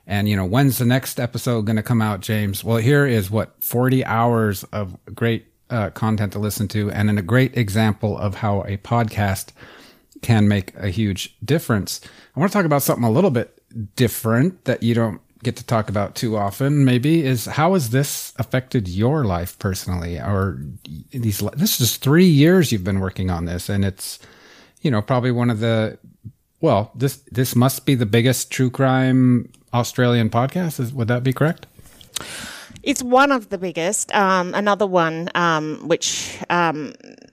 And, 0.07 0.29
you 0.29 0.37
know, 0.37 0.45
when's 0.45 0.79
the 0.79 0.85
next 0.85 1.19
episode 1.19 1.66
going 1.66 1.77
to 1.77 1.83
come 1.83 2.03
out, 2.03 2.21
James? 2.21 2.62
Well, 2.62 2.79
here 2.79 3.07
is 3.07 3.31
what 3.31 3.62
40 3.62 4.05
hours 4.05 4.64
of 4.64 4.97
great 5.14 5.47
uh, 5.70 5.90
content 5.90 6.33
to 6.33 6.38
listen 6.38 6.68
to 6.68 6.90
and 6.90 7.09
in 7.09 7.18
a 7.18 7.22
great 7.22 7.56
example 7.56 8.18
of 8.18 8.37
how 8.37 8.62
a 8.62 8.76
podcast 8.78 9.52
can 10.22 10.48
make 10.48 10.74
a 10.76 10.88
huge 10.88 11.37
difference. 11.44 12.00
I 12.37 12.40
want 12.40 12.52
to 12.52 12.56
talk 12.56 12.66
about 12.66 12.83
something 12.83 13.04
a 13.04 13.11
little 13.11 13.30
bit 13.30 13.61
different 13.96 14.64
that 14.64 14.83
you 14.83 14.94
don't 14.94 15.20
get 15.42 15.56
to 15.56 15.64
talk 15.64 15.88
about 15.88 16.14
too 16.14 16.37
often 16.37 16.85
maybe 16.85 17.24
is 17.24 17.46
how 17.46 17.72
has 17.72 17.90
this 17.90 18.35
affected 18.38 18.88
your 18.88 19.24
life 19.24 19.59
personally 19.59 20.18
or 20.18 20.61
these 21.12 21.38
this 21.56 21.80
is 21.80 21.96
three 21.96 22.26
years 22.26 22.72
you've 22.72 22.85
been 22.85 23.00
working 23.00 23.30
on 23.30 23.46
this 23.46 23.68
and 23.70 23.85
it's 23.85 24.18
you 24.83 24.90
know 24.90 25.00
probably 25.00 25.30
one 25.30 25.48
of 25.48 25.61
the 25.61 25.96
well 26.61 26.90
this 26.94 27.16
this 27.30 27.56
must 27.56 27.87
be 27.87 27.94
the 27.94 28.04
biggest 28.04 28.50
true 28.50 28.70
crime 28.70 29.50
australian 29.72 30.28
podcast 30.28 30.78
is, 30.78 30.92
would 30.92 31.09
that 31.09 31.22
be 31.22 31.33
correct 31.33 31.66
it's 32.83 33.03
one 33.03 33.33
of 33.33 33.49
the 33.49 33.59
biggest 33.59 34.14
um, 34.14 34.55
another 34.55 34.87
one 34.87 35.29
um, 35.35 35.87
which 35.87 36.38
um, 36.51 36.93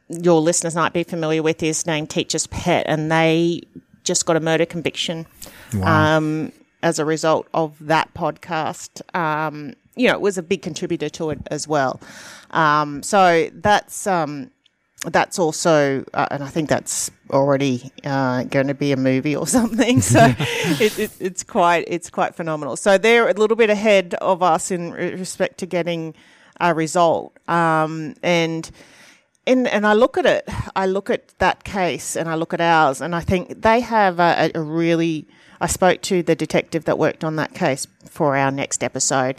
your 0.10 0.42
listeners 0.42 0.76
might 0.76 0.94
be 0.94 1.04
familiar 1.04 1.44
with 1.44 1.62
is 1.64 1.86
named 1.86 2.10
teacher's 2.10 2.48
pet 2.48 2.86
and 2.88 3.12
they 3.12 3.62
just 4.04 4.26
got 4.26 4.36
a 4.36 4.40
murder 4.40 4.66
conviction 4.66 5.26
wow 5.74 6.18
um, 6.18 6.52
as 6.84 7.00
a 7.00 7.06
result 7.06 7.48
of 7.54 7.76
that 7.86 8.14
podcast. 8.14 9.02
Um, 9.16 9.74
you 9.96 10.08
know, 10.08 10.14
it 10.14 10.22
was 10.22 10.38
a 10.38 10.44
big 10.44 10.62
contributor 10.62 11.10
to 11.10 11.32
it 11.32 11.40
as 11.50 11.68
well. 11.68 12.00
Um, 12.52 13.02
so 13.04 13.50
that's 13.54 14.06
um, 14.08 14.52
that's 15.06 15.38
also, 15.38 16.04
uh, 16.14 16.28
and 16.32 16.44
I 16.44 16.48
think 16.48 16.70
that's 16.70 17.12
already 17.30 17.92
uh, 18.04 18.44
going 18.44 18.68
to 18.68 18.74
be 18.74 18.92
a 18.92 18.98
movie 18.98 19.36
or 19.36 19.46
something. 19.58 20.02
So 20.02 20.20
it, 20.40 20.98
it, 20.98 21.12
it's 21.20 21.44
quite 21.44 21.86
it's 21.88 22.10
quite 22.10 22.36
phenomenal. 22.36 22.76
So 22.76 22.98
they're 22.98 23.30
a 23.30 23.34
little 23.34 23.58
bit 23.58 23.70
ahead 23.70 24.16
of 24.16 24.42
us 24.42 24.72
in 24.72 24.92
respect 24.92 25.60
to 25.60 25.66
getting 25.66 26.16
a 26.60 26.74
result, 26.74 27.38
um, 27.48 28.16
and 28.24 28.70
and 29.46 29.68
and 29.68 29.86
I 29.86 29.94
look 29.94 30.18
at 30.18 30.26
it, 30.26 30.50
I 30.76 30.88
look 30.88 31.10
at 31.10 31.38
that 31.38 31.64
case, 31.64 32.16
and 32.16 32.28
I 32.28 32.36
look 32.36 32.54
at 32.54 32.62
ours, 32.62 33.00
and 33.00 33.16
I 33.16 33.22
think 33.22 33.62
they 33.62 33.82
have 33.82 34.20
a, 34.20 34.52
a 34.56 34.62
really. 34.62 35.28
I 35.60 35.66
spoke 35.66 36.02
to 36.04 36.22
the 36.22 36.36
detective 36.36 36.86
that 36.86 37.00
worked 37.00 37.24
on 37.24 37.36
that 37.38 37.56
case 37.56 37.88
for 38.08 38.38
our 38.38 38.52
next 38.52 38.84
episode 38.84 39.38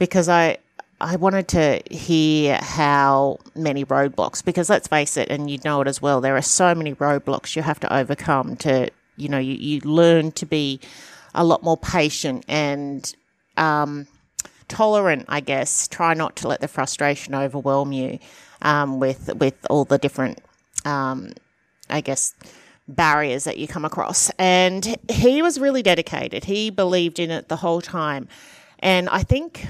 because 0.00 0.28
I 0.28 0.58
I 1.00 1.16
wanted 1.16 1.48
to 1.48 1.80
hear 1.90 2.58
how 2.60 3.38
many 3.54 3.84
roadblocks 3.84 4.44
because 4.44 4.68
let's 4.68 4.86
face 4.86 5.16
it, 5.16 5.30
and 5.30 5.50
you 5.50 5.58
know 5.64 5.80
it 5.80 5.88
as 5.88 6.02
well. 6.02 6.20
There 6.20 6.36
are 6.36 6.42
so 6.42 6.74
many 6.74 6.94
roadblocks 6.94 7.56
you 7.56 7.62
have 7.62 7.80
to 7.80 7.92
overcome 7.92 8.56
to 8.56 8.90
you 9.16 9.28
know 9.28 9.38
you, 9.38 9.54
you 9.54 9.80
learn 9.80 10.32
to 10.32 10.46
be 10.46 10.80
a 11.34 11.44
lot 11.44 11.62
more 11.62 11.76
patient 11.76 12.44
and 12.48 13.14
um, 13.56 14.06
tolerant, 14.68 15.26
I 15.28 15.40
guess. 15.40 15.88
Try 15.88 16.14
not 16.14 16.36
to 16.36 16.48
let 16.48 16.60
the 16.60 16.68
frustration 16.68 17.34
overwhelm 17.34 17.92
you 17.92 18.18
um, 18.62 19.00
with 19.00 19.34
with 19.36 19.54
all 19.70 19.84
the 19.84 19.98
different, 19.98 20.38
um, 20.84 21.32
I 21.88 22.00
guess, 22.00 22.34
barriers 22.88 23.44
that 23.44 23.58
you 23.58 23.66
come 23.66 23.84
across. 23.84 24.30
And 24.38 24.96
he 25.10 25.40
was 25.40 25.58
really 25.58 25.82
dedicated. 25.82 26.44
He 26.44 26.70
believed 26.70 27.18
in 27.18 27.30
it 27.30 27.48
the 27.48 27.56
whole 27.56 27.80
time. 27.80 28.28
And 28.78 29.08
I 29.10 29.22
think 29.22 29.66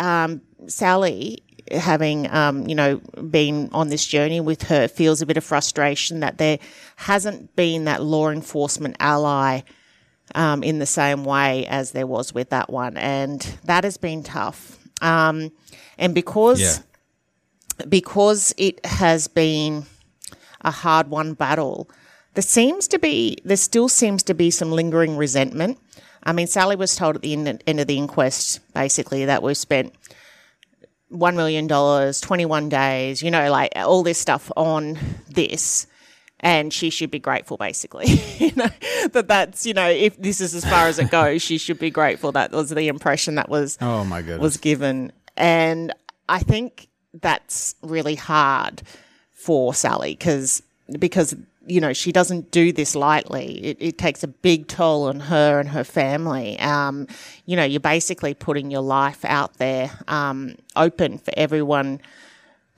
um, 0.00 0.40
Sally, 0.66 1.42
having 1.70 2.30
um, 2.32 2.66
you 2.68 2.74
know 2.74 2.98
been 3.30 3.70
on 3.72 3.88
this 3.88 4.06
journey 4.06 4.40
with 4.40 4.62
her, 4.64 4.88
feels 4.88 5.22
a 5.22 5.26
bit 5.26 5.36
of 5.36 5.44
frustration 5.44 6.20
that 6.20 6.38
there 6.38 6.58
hasn't 6.96 7.54
been 7.56 7.84
that 7.84 8.02
law 8.02 8.30
enforcement 8.30 8.96
ally. 9.00 9.62
Um, 10.34 10.64
in 10.64 10.80
the 10.80 10.86
same 10.86 11.22
way 11.24 11.66
as 11.66 11.92
there 11.92 12.06
was 12.06 12.34
with 12.34 12.50
that 12.50 12.68
one, 12.68 12.96
and 12.96 13.40
that 13.62 13.84
has 13.84 13.96
been 13.96 14.24
tough. 14.24 14.76
Um, 15.00 15.52
and 15.98 16.16
because 16.16 16.60
Yeah. 16.60 16.78
because 17.88 18.52
it 18.58 18.84
has 18.84 19.28
been 19.28 19.86
a 20.62 20.72
hard 20.72 21.10
won 21.10 21.34
battle, 21.34 21.88
there 22.34 22.42
seems 22.42 22.88
to 22.88 22.98
be, 22.98 23.38
there 23.44 23.56
still 23.56 23.88
seems 23.88 24.24
to 24.24 24.34
be 24.34 24.50
some 24.50 24.72
lingering 24.72 25.16
resentment. 25.16 25.78
I 26.26 26.32
mean, 26.32 26.48
Sally 26.48 26.74
was 26.74 26.96
told 26.96 27.14
at 27.14 27.22
the 27.22 27.32
end, 27.32 27.62
end 27.66 27.80
of 27.80 27.86
the 27.86 27.96
inquest, 27.96 28.60
basically, 28.74 29.24
that 29.26 29.44
we've 29.44 29.56
spent 29.56 29.94
$1 31.12 31.36
million, 31.36 31.68
21 31.68 32.68
days, 32.68 33.22
you 33.22 33.30
know, 33.30 33.48
like 33.48 33.72
all 33.76 34.02
this 34.02 34.18
stuff 34.18 34.50
on 34.56 34.98
this. 35.28 35.86
And 36.40 36.72
she 36.72 36.90
should 36.90 37.12
be 37.12 37.20
grateful, 37.20 37.56
basically. 37.56 38.06
you 38.38 38.52
know, 38.56 38.68
that 39.12 39.26
that's, 39.28 39.64
you 39.64 39.72
know, 39.72 39.88
if 39.88 40.20
this 40.20 40.40
is 40.40 40.54
as 40.54 40.64
far 40.64 40.88
as 40.88 40.98
it 40.98 41.10
goes, 41.10 41.42
she 41.42 41.58
should 41.58 41.78
be 41.78 41.90
grateful. 41.90 42.32
That 42.32 42.50
was 42.50 42.70
the 42.70 42.88
impression 42.88 43.36
that 43.36 43.48
was 43.48 43.78
Oh 43.80 44.04
my 44.04 44.20
goodness. 44.20 44.40
was 44.40 44.56
given. 44.56 45.12
And 45.36 45.94
I 46.28 46.40
think 46.40 46.88
that's 47.14 47.76
really 47.82 48.16
hard 48.16 48.82
for 49.32 49.72
Sally 49.72 50.12
because 50.12 50.60
because 50.98 51.34
you 51.66 51.80
know 51.80 51.92
she 51.92 52.12
doesn't 52.12 52.50
do 52.50 52.72
this 52.72 52.94
lightly. 52.94 53.64
It, 53.64 53.76
it 53.80 53.98
takes 53.98 54.22
a 54.22 54.28
big 54.28 54.68
toll 54.68 55.04
on 55.04 55.20
her 55.20 55.60
and 55.60 55.68
her 55.68 55.84
family. 55.84 56.58
Um, 56.60 57.08
you 57.44 57.56
know, 57.56 57.64
you're 57.64 57.80
basically 57.80 58.34
putting 58.34 58.70
your 58.70 58.80
life 58.80 59.24
out 59.24 59.54
there, 59.54 59.90
um, 60.08 60.56
open 60.74 61.18
for 61.18 61.32
everyone 61.36 62.00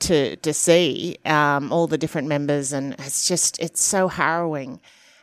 to 0.01 0.37
to 0.37 0.53
see 0.53 1.19
um, 1.25 1.73
all 1.73 1.87
the 1.87 1.99
different 1.99 2.29
members, 2.29 2.73
and 2.73 2.95
it's 2.99 3.29
just 3.29 3.59
it's 3.59 3.83
so 3.83 4.09
harrowing. 4.09 4.81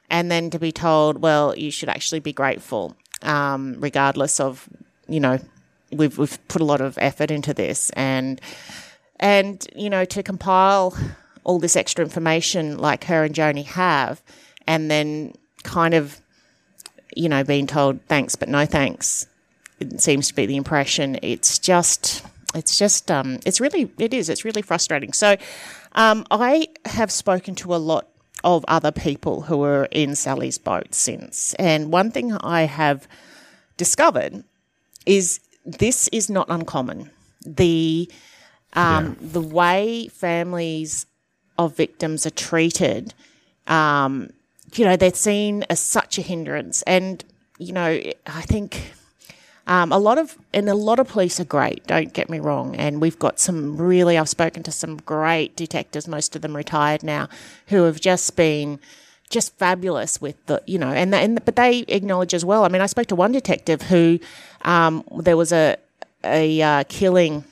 And 0.08 0.30
then 0.30 0.52
to 0.52 0.60
be 0.60 0.72
told, 0.72 1.24
well, 1.24 1.58
you 1.58 1.72
should 1.72 1.90
actually 1.90 2.20
be 2.20 2.32
grateful, 2.32 2.96
um, 3.24 3.78
regardless 3.80 4.40
of 4.40 4.70
you 5.08 5.20
know 5.20 5.40
we've 5.92 6.18
we've 6.18 6.48
put 6.48 6.62
a 6.62 6.66
lot 6.66 6.82
of 6.82 6.98
effort 7.00 7.32
into 7.32 7.54
this, 7.54 7.90
and 7.92 8.40
and 9.20 9.68
you 9.76 9.90
know 9.90 10.06
to 10.06 10.22
compile 10.22 10.96
all 11.46 11.60
this 11.60 11.76
extra 11.78 12.04
information 12.04 12.78
like 12.78 13.06
her 13.06 13.24
and 13.24 13.34
Joni 13.34 13.64
have, 13.66 14.22
and 14.68 14.92
then 14.92 15.34
kind 15.64 15.94
of 15.94 16.20
you 17.16 17.30
know 17.30 17.44
being 17.44 17.66
told 17.66 18.02
thanks 18.08 18.36
but 18.36 18.50
no 18.50 18.66
thanks. 18.66 19.28
It 19.80 20.02
seems 20.02 20.28
to 20.28 20.34
be 20.34 20.46
the 20.46 20.58
impression. 20.58 21.18
It's 21.22 21.60
just 21.60 22.26
it's 22.54 22.78
just 22.78 23.12
um, 23.12 23.40
it's 23.46 23.62
really 23.62 23.92
it 23.98 24.14
is 24.14 24.30
it's 24.30 24.44
really 24.44 24.62
frustrating. 24.62 25.14
So 25.14 25.38
um, 25.94 26.26
I 26.32 26.68
have 26.86 27.12
spoken 27.12 27.56
to 27.56 27.76
a 27.76 27.78
lot 27.78 28.08
of 28.44 28.66
other 28.68 28.92
people 28.92 29.42
who 29.42 29.58
were 29.58 29.88
in 29.92 30.16
Sally's 30.16 30.58
boat 30.58 30.94
since, 30.94 31.54
and 31.56 31.92
one 31.92 32.12
thing 32.12 32.34
I 32.34 32.64
have 32.64 33.08
discovered 33.78 34.44
is 35.06 35.40
this 35.66 36.08
is 36.10 36.30
not 36.30 36.48
uncommon. 36.50 37.12
The 37.46 38.10
um, 38.74 39.18
the 39.22 39.42
way 39.42 40.08
families 40.10 41.06
of 41.58 41.76
victims 41.76 42.26
are 42.26 42.32
treated, 42.32 43.14
um, 43.68 44.30
you 44.74 44.86
know, 44.86 44.96
they're 44.96 45.14
seen 45.14 45.64
as 45.70 45.80
such 45.80 46.18
a 46.18 46.22
hindrance, 46.22 46.82
and 46.84 47.24
you 47.58 47.74
know, 47.74 48.02
I 48.28 48.42
think 48.42 48.94
um, 49.68 49.92
a 49.92 49.98
lot 49.98 50.18
of 50.18 50.38
and 50.54 50.70
a 50.70 50.76
lot 50.76 51.00
of 51.00 51.08
police 51.08 51.40
are 51.40 51.46
great. 51.46 51.86
Don't 51.88 52.14
get 52.14 52.30
me 52.30 52.40
wrong, 52.40 52.76
and 52.76 53.02
we've 53.02 53.18
got 53.18 53.40
some 53.40 53.78
really. 53.78 54.18
I've 54.18 54.30
spoken 54.30 54.64
to 54.64 54.72
some 54.72 54.98
great 54.98 55.56
detectives, 55.56 56.08
most 56.08 56.36
of 56.36 56.42
them 56.42 56.56
retired 56.56 57.04
now, 57.04 57.30
who 57.68 57.84
have 57.84 58.00
just 58.00 58.36
been 58.36 58.80
just 59.30 59.58
fabulous 59.58 60.22
with 60.22 60.44
the 60.46 60.62
you 60.66 60.78
know, 60.78 60.90
and 60.90 61.16
and 61.16 61.44
but 61.46 61.56
they 61.56 61.80
acknowledge 61.88 62.34
as 62.34 62.46
well. 62.46 62.64
I 62.64 62.68
mean, 62.68 62.82
I 62.82 62.86
spoke 62.86 63.08
to 63.08 63.16
one 63.16 63.32
detective 63.32 63.84
who 63.84 64.20
um, 64.64 65.04
there 65.18 65.38
was 65.38 65.52
a 65.52 65.78
a 66.24 66.62
uh, 66.62 66.84
killing 66.88 67.44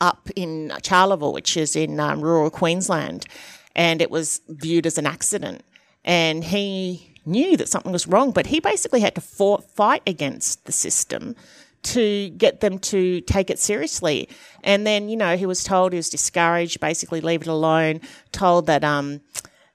up 0.00 0.28
in 0.36 0.72
Charleville, 0.82 1.32
which 1.32 1.56
is 1.56 1.76
in 1.76 1.98
um, 2.00 2.20
rural 2.20 2.50
Queensland, 2.50 3.26
and 3.74 4.00
it 4.00 4.10
was 4.10 4.40
viewed 4.48 4.86
as 4.86 4.98
an 4.98 5.06
accident. 5.06 5.62
And 6.04 6.44
he 6.44 7.14
knew 7.24 7.56
that 7.56 7.68
something 7.68 7.92
was 7.92 8.06
wrong, 8.06 8.30
but 8.30 8.46
he 8.46 8.60
basically 8.60 9.00
had 9.00 9.14
to 9.16 9.20
fight 9.20 10.02
against 10.06 10.64
the 10.64 10.72
system 10.72 11.34
to 11.82 12.30
get 12.30 12.60
them 12.60 12.78
to 12.78 13.20
take 13.22 13.50
it 13.50 13.58
seriously. 13.58 14.28
And 14.64 14.86
then, 14.86 15.08
you 15.08 15.16
know, 15.16 15.36
he 15.36 15.46
was 15.46 15.62
told 15.62 15.92
he 15.92 15.96
was 15.96 16.10
discouraged, 16.10 16.80
basically 16.80 17.20
leave 17.20 17.42
it 17.42 17.48
alone, 17.48 18.00
told 18.32 18.66
that 18.66 18.84
um 18.84 19.20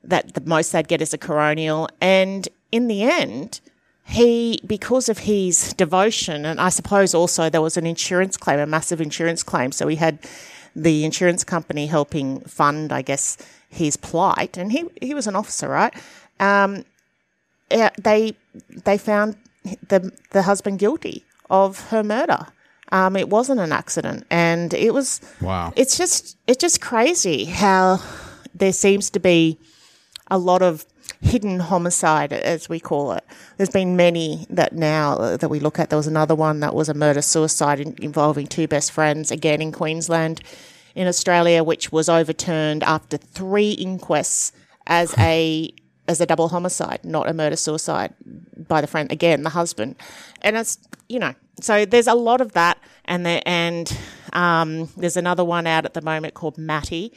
that 0.04 0.34
the 0.34 0.42
most 0.42 0.72
they'd 0.72 0.88
get 0.88 1.02
is 1.02 1.14
a 1.14 1.18
coronial. 1.18 1.88
And 2.02 2.48
in 2.72 2.88
the 2.88 3.04
end, 3.04 3.62
he, 4.12 4.62
because 4.66 5.08
of 5.08 5.20
his 5.20 5.74
devotion, 5.74 6.46
and 6.46 6.60
I 6.60 6.70
suppose 6.70 7.14
also 7.14 7.50
there 7.50 7.62
was 7.62 7.78
an 7.78 7.86
insurance 7.86 8.36
claim, 8.36 8.60
a 8.60 8.66
massive 8.66 9.00
insurance 9.00 9.42
claim. 9.42 9.72
So 9.72 9.88
he 9.88 9.96
had 9.96 10.20
the 10.76 11.06
insurance 11.06 11.44
company 11.44 11.88
helping 11.88 12.42
fund, 12.42 12.92
I 12.92 13.02
guess, 13.02 13.38
his 13.70 13.96
plight. 13.96 14.58
And 14.58 14.72
he, 14.72 14.86
he 15.02 15.14
was 15.14 15.28
an 15.28 15.36
officer, 15.36 15.70
right? 15.70 15.94
Um, 16.40 16.84
they 17.70 18.36
they 18.86 18.98
found 18.98 19.38
the 19.88 20.12
the 20.32 20.42
husband 20.42 20.80
guilty 20.80 21.24
of 21.50 21.90
her 21.90 22.04
murder. 22.04 22.48
Um, 22.92 23.16
it 23.16 23.30
wasn't 23.30 23.62
an 23.62 23.72
accident, 23.72 24.26
and 24.30 24.74
it 24.74 24.94
was. 24.94 25.22
Wow. 25.40 25.72
It's 25.78 25.98
just 25.98 26.38
it's 26.48 26.60
just 26.60 26.82
crazy 26.82 27.46
how 27.46 28.00
there 28.54 28.74
seems 28.74 29.10
to 29.12 29.20
be 29.20 29.58
a 30.30 30.38
lot 30.38 30.62
of 30.62 30.86
hidden 31.22 31.60
homicide, 31.60 32.34
as 32.34 32.68
we 32.68 32.80
call 32.80 33.12
it. 33.14 33.24
There's 33.58 33.70
been 33.70 33.96
many 33.96 34.48
that 34.50 34.74
now 34.74 35.38
that 35.38 35.50
we 35.50 35.60
look 35.60 35.80
at. 35.80 35.90
There 35.90 35.98
was 35.98 36.08
another 36.08 36.36
one 36.36 36.60
that 36.62 36.74
was 36.74 36.90
a 36.90 36.94
murder 36.94 37.22
suicide 37.22 37.80
in, 37.80 37.96
involving 38.02 38.48
two 38.48 38.68
best 38.68 38.92
friends, 38.92 39.32
again 39.32 39.62
in 39.62 39.72
Queensland, 39.72 40.42
in 40.96 41.08
Australia, 41.08 41.64
which 41.64 41.92
was 41.92 42.10
overturned 42.10 42.84
after 42.84 43.18
three 43.18 43.72
inquests 43.72 44.52
as 44.88 45.16
a 45.20 45.72
as 46.08 46.20
a 46.20 46.26
double 46.26 46.50
homicide, 46.50 47.00
not 47.04 47.30
a 47.30 47.34
murder 47.34 47.56
suicide 47.56 48.14
by 48.68 48.82
the 48.82 48.88
friend 48.88 49.12
again, 49.12 49.44
the 49.44 49.52
husband. 49.52 49.96
And 50.42 50.58
it's 50.58 50.80
you 51.08 51.20
know, 51.20 51.36
so 51.62 51.86
there's 51.86 52.08
a 52.08 52.16
lot 52.16 52.42
of 52.42 52.54
that, 52.54 52.80
and 53.06 53.26
there 53.26 53.42
and 53.46 53.96
um, 54.34 54.90
there's 54.98 55.18
another 55.18 55.46
one 55.46 55.68
out 55.68 55.86
at 55.86 55.94
the 55.94 56.02
moment 56.02 56.34
called 56.34 56.58
Matty. 56.58 57.14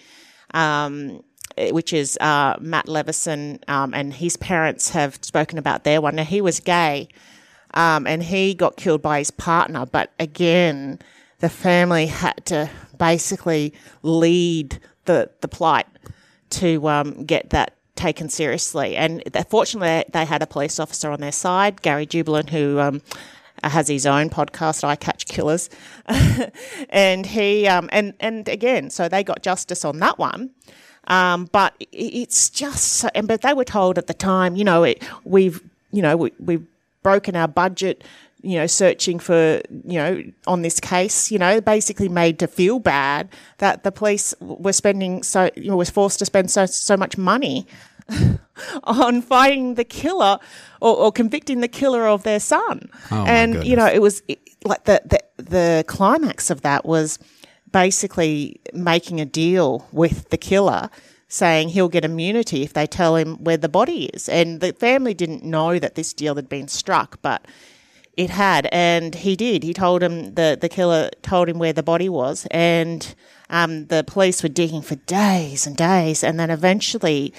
Um, 0.53 1.23
which 1.71 1.93
is 1.93 2.17
uh, 2.21 2.57
Matt 2.61 2.89
Leveson, 2.89 3.61
um, 3.69 3.95
and 3.95 4.15
his 4.15 4.37
parents 4.37 4.91
have 4.91 5.19
spoken 5.23 5.59
about 5.59 5.85
their 5.85 6.01
one. 6.01 6.17
Now, 6.17 6.25
he 6.25 6.41
was 6.41 6.61
gay, 6.61 7.09
um, 7.75 8.07
and 8.07 8.23
he 8.23 8.55
got 8.55 8.77
killed 8.77 9.03
by 9.03 9.19
his 9.19 9.31
partner, 9.31 9.87
but 9.87 10.13
again, 10.19 10.99
the 11.41 11.49
family 11.49 12.07
had 12.07 12.45
to 12.47 12.71
basically 12.99 13.75
lead 14.03 14.79
the, 15.05 15.31
the 15.41 15.49
plight 15.49 15.87
to 16.51 16.89
um, 16.89 17.25
get 17.25 17.51
that 17.51 17.75
taken 17.97 18.29
seriously. 18.29 18.97
And 18.97 19.23
fortunately, 19.49 20.05
they 20.13 20.25
had 20.25 20.43
a 20.43 20.47
police 20.47 20.79
officer 20.79 21.11
on 21.11 21.21
their 21.21 21.33
side, 21.33 21.83
Gary 21.83 22.07
Jubelin, 22.07 22.49
who 22.51 22.81
um, 22.81 23.03
has 23.63 23.89
his 23.89 24.07
own 24.07 24.31
podcast, 24.31 24.85
I 24.85 24.97
Catch 24.97 25.27
Killers, 25.27 25.71
and 26.89 27.27
he 27.27 27.67
um, 27.67 27.89
and 27.93 28.15
and 28.21 28.49
again, 28.49 28.91
so 28.91 29.09
they 29.09 29.25
got 29.25 29.43
justice 29.43 29.85
on 29.85 29.99
that 30.01 30.19
one. 30.19 30.51
Um, 31.07 31.49
but 31.53 31.75
it's 31.93 32.51
just 32.51 32.85
so, 32.85 33.09
and 33.15 33.29
but 33.29 33.43
they 33.43 33.53
were 33.53 33.65
told 33.65 33.99
at 33.99 34.07
the 34.07 34.15
time, 34.15 34.57
you 34.57 34.65
know, 34.65 34.85
it, 34.85 35.03
we've 35.25 35.63
you 35.93 36.03
know 36.03 36.17
we, 36.17 36.33
we've 36.39 36.67
broken 37.03 37.37
our 37.37 37.49
budget. 37.49 38.03
you 38.43 38.59
know, 38.59 38.67
searching 38.67 39.19
for, 39.19 39.63
you 39.87 39.95
know, 39.95 40.23
on 40.47 40.61
this 40.61 40.79
case, 40.79 41.31
you 41.31 41.39
know, 41.39 41.63
basically 41.63 42.11
made 42.11 42.39
to 42.39 42.47
feel 42.47 42.79
bad 42.79 43.27
that 43.57 43.85
the 43.85 43.91
police 43.91 44.35
were 44.39 44.75
spending 44.75 45.23
so, 45.23 45.49
you 45.57 45.71
know, 45.71 45.77
was 45.79 45.89
forced 45.89 46.19
to 46.19 46.27
spend 46.27 46.51
so, 46.51 46.67
so 46.67 46.95
much 46.95 47.17
money 47.17 47.67
on 48.85 49.23
finding 49.23 49.77
the 49.77 49.85
killer 49.85 50.39
or, 50.83 50.95
or, 50.95 51.11
convicting 51.11 51.61
the 51.61 51.69
killer 51.69 52.07
of 52.07 52.23
their 52.23 52.39
son. 52.39 52.91
Oh, 53.11 53.25
and, 53.25 53.65
you 53.65 53.77
know, 53.77 53.87
it 53.87 54.03
was 54.03 54.23
it, 54.29 54.41
like 54.63 54.85
the, 54.85 55.01
the, 55.07 55.43
the 55.43 55.85
climax 55.87 56.51
of 56.51 56.61
that 56.61 56.85
was 56.85 57.19
basically 57.75 58.61
making 58.73 59.21
a 59.21 59.25
deal 59.25 59.89
with 59.91 60.29
the 60.31 60.39
killer 60.39 60.89
saying 61.27 61.71
he'll 61.71 61.89
get 61.89 62.05
immunity 62.05 62.63
if 62.63 62.73
they 62.73 62.87
tell 62.87 63.17
him 63.17 63.35
where 63.43 63.57
the 63.57 63.69
body 63.69 64.05
is. 64.15 64.29
And 64.29 64.61
the 64.61 64.73
family 64.73 65.13
didn't 65.13 65.43
know 65.43 65.81
that 65.81 65.97
this 65.97 66.13
deal 66.13 66.37
had 66.37 66.49
been 66.49 66.69
struck, 66.69 67.21
but 67.21 67.45
it 68.17 68.31
had, 68.31 68.69
and 68.71 69.13
he 69.13 69.35
did. 69.35 69.65
He 69.65 69.75
told 69.75 70.05
him 70.05 70.35
the 70.35 70.57
the 70.61 70.69
killer 70.69 71.11
told 71.23 71.49
him 71.49 71.59
where 71.59 71.73
the 71.73 71.83
body 71.83 72.09
was, 72.09 72.47
and 72.53 73.13
um, 73.51 73.87
the 73.87 74.05
police 74.05 74.41
were 74.45 74.49
digging 74.49 74.83
for 74.83 74.95
days 74.95 75.67
and 75.67 75.77
days, 75.77 76.23
and 76.23 76.39
then 76.39 76.51
eventually 76.51 77.35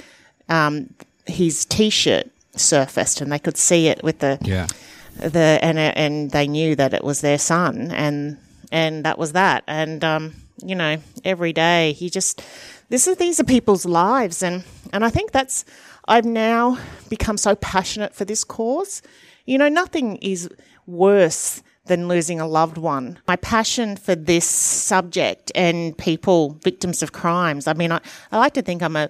um, 0.49 0.93
his 1.25 1.63
T-shirt 1.63 2.27
surfaced, 2.57 3.21
and 3.21 3.31
they 3.31 3.39
could 3.39 3.55
see 3.55 3.87
it 3.87 4.03
with 4.03 4.19
the 4.19 4.37
yeah 4.41 4.67
the 5.15 5.59
and 5.61 5.79
and 5.79 6.31
they 6.31 6.45
knew 6.45 6.75
that 6.75 6.93
it 6.93 7.05
was 7.05 7.21
their 7.21 7.37
son, 7.37 7.89
and 7.91 8.37
and 8.75 9.05
that 9.05 9.17
was 9.17 9.31
that, 9.31 9.63
and 9.67 10.03
um, 10.03 10.33
you 10.61 10.75
know 10.75 10.97
every 11.23 11.53
day 11.53 11.93
he 11.93 12.09
just 12.09 12.43
this 12.89 13.07
is 13.07 13.15
these 13.15 13.39
are 13.39 13.45
people's 13.45 13.85
lives, 13.85 14.43
and 14.43 14.65
and 14.91 15.05
I 15.05 15.09
think 15.09 15.31
that's 15.31 15.63
I've 16.09 16.25
now 16.25 16.77
become 17.09 17.38
so 17.38 17.55
passionate 17.55 18.13
for 18.13 18.25
this 18.25 18.43
cause. 18.43 19.01
You 19.45 19.57
know, 19.57 19.69
nothing 19.69 20.17
is 20.17 20.49
worse 20.85 21.63
than 21.85 22.09
losing 22.09 22.41
a 22.41 22.47
loved 22.47 22.77
one. 22.77 23.19
My 23.27 23.38
passion 23.38 23.95
for 23.95 24.13
this 24.13 24.45
subject 24.45 25.53
and 25.55 25.97
people, 25.97 26.59
victims 26.61 27.01
of 27.01 27.13
crimes, 27.13 27.67
I 27.67 27.73
mean, 27.73 27.93
I, 27.93 28.01
I 28.31 28.39
like 28.39 28.55
to 28.55 28.61
think 28.61 28.81
I'm 28.81 28.95
a, 28.95 29.09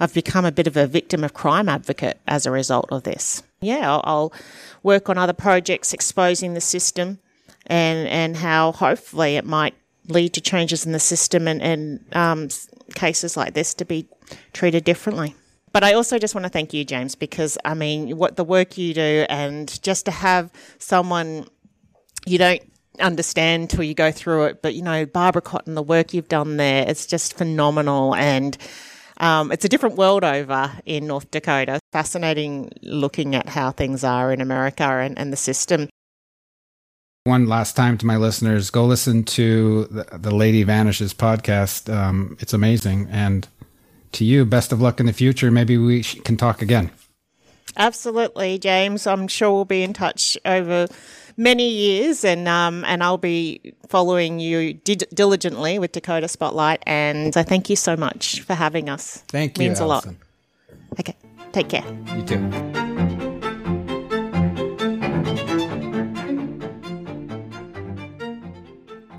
I've 0.00 0.14
become 0.14 0.44
a 0.44 0.52
bit 0.52 0.66
of 0.66 0.76
a 0.76 0.86
victim 0.86 1.22
of 1.22 1.34
crime 1.34 1.68
advocate 1.68 2.18
as 2.26 2.46
a 2.46 2.50
result 2.50 2.88
of 2.90 3.02
this. 3.02 3.42
Yeah, 3.60 3.90
I'll, 3.90 4.02
I'll 4.04 4.32
work 4.82 5.10
on 5.10 5.18
other 5.18 5.32
projects 5.32 5.92
exposing 5.92 6.54
the 6.54 6.60
system 6.60 7.18
and, 7.66 8.08
and 8.08 8.36
how 8.36 8.72
hopefully 8.72 9.36
it 9.36 9.44
might 9.44 9.74
lead 10.08 10.32
to 10.34 10.40
changes 10.40 10.84
in 10.84 10.92
the 10.92 11.00
system 11.00 11.46
and, 11.46 11.62
and 11.62 12.04
um, 12.12 12.48
cases 12.94 13.36
like 13.36 13.54
this 13.54 13.74
to 13.74 13.84
be 13.84 14.06
treated 14.52 14.84
differently. 14.84 15.34
But 15.72 15.84
I 15.84 15.94
also 15.94 16.18
just 16.18 16.34
want 16.34 16.44
to 16.44 16.50
thank 16.50 16.74
you, 16.74 16.84
James, 16.84 17.14
because 17.14 17.56
I 17.64 17.74
mean, 17.74 18.16
what 18.16 18.36
the 18.36 18.44
work 18.44 18.76
you 18.76 18.92
do 18.92 19.24
and 19.28 19.82
just 19.82 20.04
to 20.04 20.10
have 20.10 20.50
someone 20.78 21.46
you 22.26 22.38
don't 22.38 22.62
understand 23.00 23.70
till 23.70 23.82
you 23.82 23.94
go 23.94 24.12
through 24.12 24.44
it, 24.44 24.62
but 24.62 24.74
you 24.74 24.82
know, 24.82 25.06
Barbara 25.06 25.42
Cotton, 25.42 25.74
the 25.74 25.82
work 25.82 26.12
you've 26.12 26.28
done 26.28 26.56
there, 26.56 26.84
it's 26.86 27.06
just 27.06 27.36
phenomenal. 27.36 28.14
And 28.14 28.56
um, 29.16 29.50
it's 29.50 29.64
a 29.64 29.68
different 29.68 29.96
world 29.96 30.24
over 30.24 30.70
in 30.84 31.06
North 31.06 31.30
Dakota. 31.30 31.80
Fascinating 31.92 32.70
looking 32.82 33.34
at 33.34 33.48
how 33.48 33.70
things 33.70 34.04
are 34.04 34.32
in 34.32 34.40
America 34.40 34.84
and, 34.84 35.18
and 35.18 35.32
the 35.32 35.36
system. 35.36 35.88
One 37.24 37.46
last 37.46 37.76
time 37.76 37.98
to 37.98 38.06
my 38.06 38.16
listeners, 38.16 38.70
go 38.70 38.84
listen 38.84 39.22
to 39.24 39.84
the, 39.84 40.18
the 40.18 40.34
Lady 40.34 40.64
Vanishes 40.64 41.14
podcast. 41.14 41.92
Um, 41.92 42.36
it's 42.40 42.52
amazing. 42.52 43.08
And 43.10 43.46
to 44.12 44.24
you. 44.24 44.44
Best 44.44 44.72
of 44.72 44.80
luck 44.80 45.00
in 45.00 45.06
the 45.06 45.12
future. 45.12 45.50
Maybe 45.50 45.76
we 45.76 46.02
can 46.02 46.36
talk 46.36 46.62
again. 46.62 46.90
Absolutely, 47.76 48.58
James. 48.58 49.06
I'm 49.06 49.28
sure 49.28 49.50
we'll 49.50 49.64
be 49.64 49.82
in 49.82 49.94
touch 49.94 50.36
over 50.44 50.86
many 51.38 51.70
years, 51.70 52.22
and 52.22 52.46
um, 52.46 52.84
and 52.84 53.02
I'll 53.02 53.16
be 53.18 53.74
following 53.88 54.38
you 54.40 54.74
diligently 54.74 55.78
with 55.78 55.92
Dakota 55.92 56.28
Spotlight. 56.28 56.82
And 56.86 57.34
I 57.36 57.42
thank 57.42 57.70
you 57.70 57.76
so 57.76 57.96
much 57.96 58.40
for 58.40 58.54
having 58.54 58.90
us. 58.90 59.18
Thank 59.28 59.58
you. 59.58 59.64
Means 59.64 59.80
Alison. 59.80 60.10
a 60.10 60.92
lot. 60.92 61.00
Okay, 61.00 61.16
take 61.52 61.70
care. 61.70 61.84
You 62.14 62.22
too. 62.24 62.81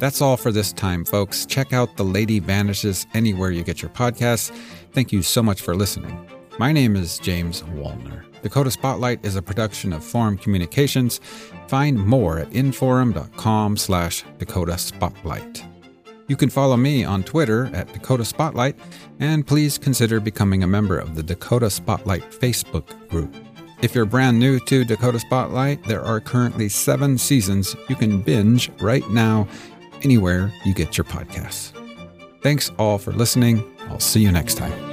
That's 0.04 0.22
all 0.22 0.36
for 0.36 0.52
this 0.52 0.74
time, 0.74 1.06
folks. 1.06 1.46
Check 1.46 1.72
out 1.72 1.96
The 1.96 2.04
Lady 2.04 2.40
Vanishes 2.40 3.08
anywhere 3.14 3.52
you 3.52 3.64
get 3.64 3.82
your 3.82 3.88
podcasts. 3.88 4.54
Thank 4.92 5.14
you 5.14 5.22
so 5.22 5.42
much 5.42 5.62
for 5.62 5.78
listening. 5.78 6.28
My 6.60 6.74
name 6.74 6.98
is 6.98 7.18
James 7.20 7.64
Wolner. 7.64 8.26
Dakota 8.42 8.70
Spotlight 8.70 9.24
is 9.24 9.38
a 9.38 9.42
production 9.42 9.94
of 9.94 10.04
Forum 10.04 10.38
Communications. 10.38 11.22
Find 11.70 11.98
more 11.98 12.40
at 12.40 12.50
inforum.com 12.50 13.78
slash 13.78 14.26
Dakota 14.40 14.78
Spotlight. 14.78 15.64
You 16.28 16.36
can 16.36 16.50
follow 16.50 16.76
me 16.76 17.06
on 17.06 17.24
Twitter 17.24 17.72
at 17.74 17.94
Dakota 17.94 18.26
Spotlight, 18.26 18.78
and 19.22 19.48
please 19.48 19.78
consider 19.78 20.20
becoming 20.20 20.64
a 20.64 20.68
member 20.68 21.00
of 21.00 21.16
the 21.16 21.24
Dakota 21.24 21.70
Spotlight 21.70 22.30
Facebook 22.30 23.08
group. 23.08 23.34
If 23.82 23.94
you're 23.94 24.06
brand 24.06 24.40
new 24.40 24.60
to 24.62 24.86
Dakota 24.86 25.20
Spotlight, 25.20 25.84
there 25.84 26.02
are 26.02 26.22
currently 26.22 26.70
seven 26.70 27.18
seasons 27.18 27.76
you 27.90 27.98
can 27.98 28.22
binge 28.22 28.70
right 28.80 29.10
now 29.10 29.46
anywhere 30.04 30.52
you 30.66 30.74
get 30.74 30.98
your 30.98 31.06
podcasts. 31.06 31.72
Thanks 32.42 32.72
all 32.78 32.98
for 32.98 33.12
listening. 33.12 33.64
I'll 33.90 34.00
see 34.00 34.22
you 34.22 34.32
next 34.32 34.56
time. 34.56 34.93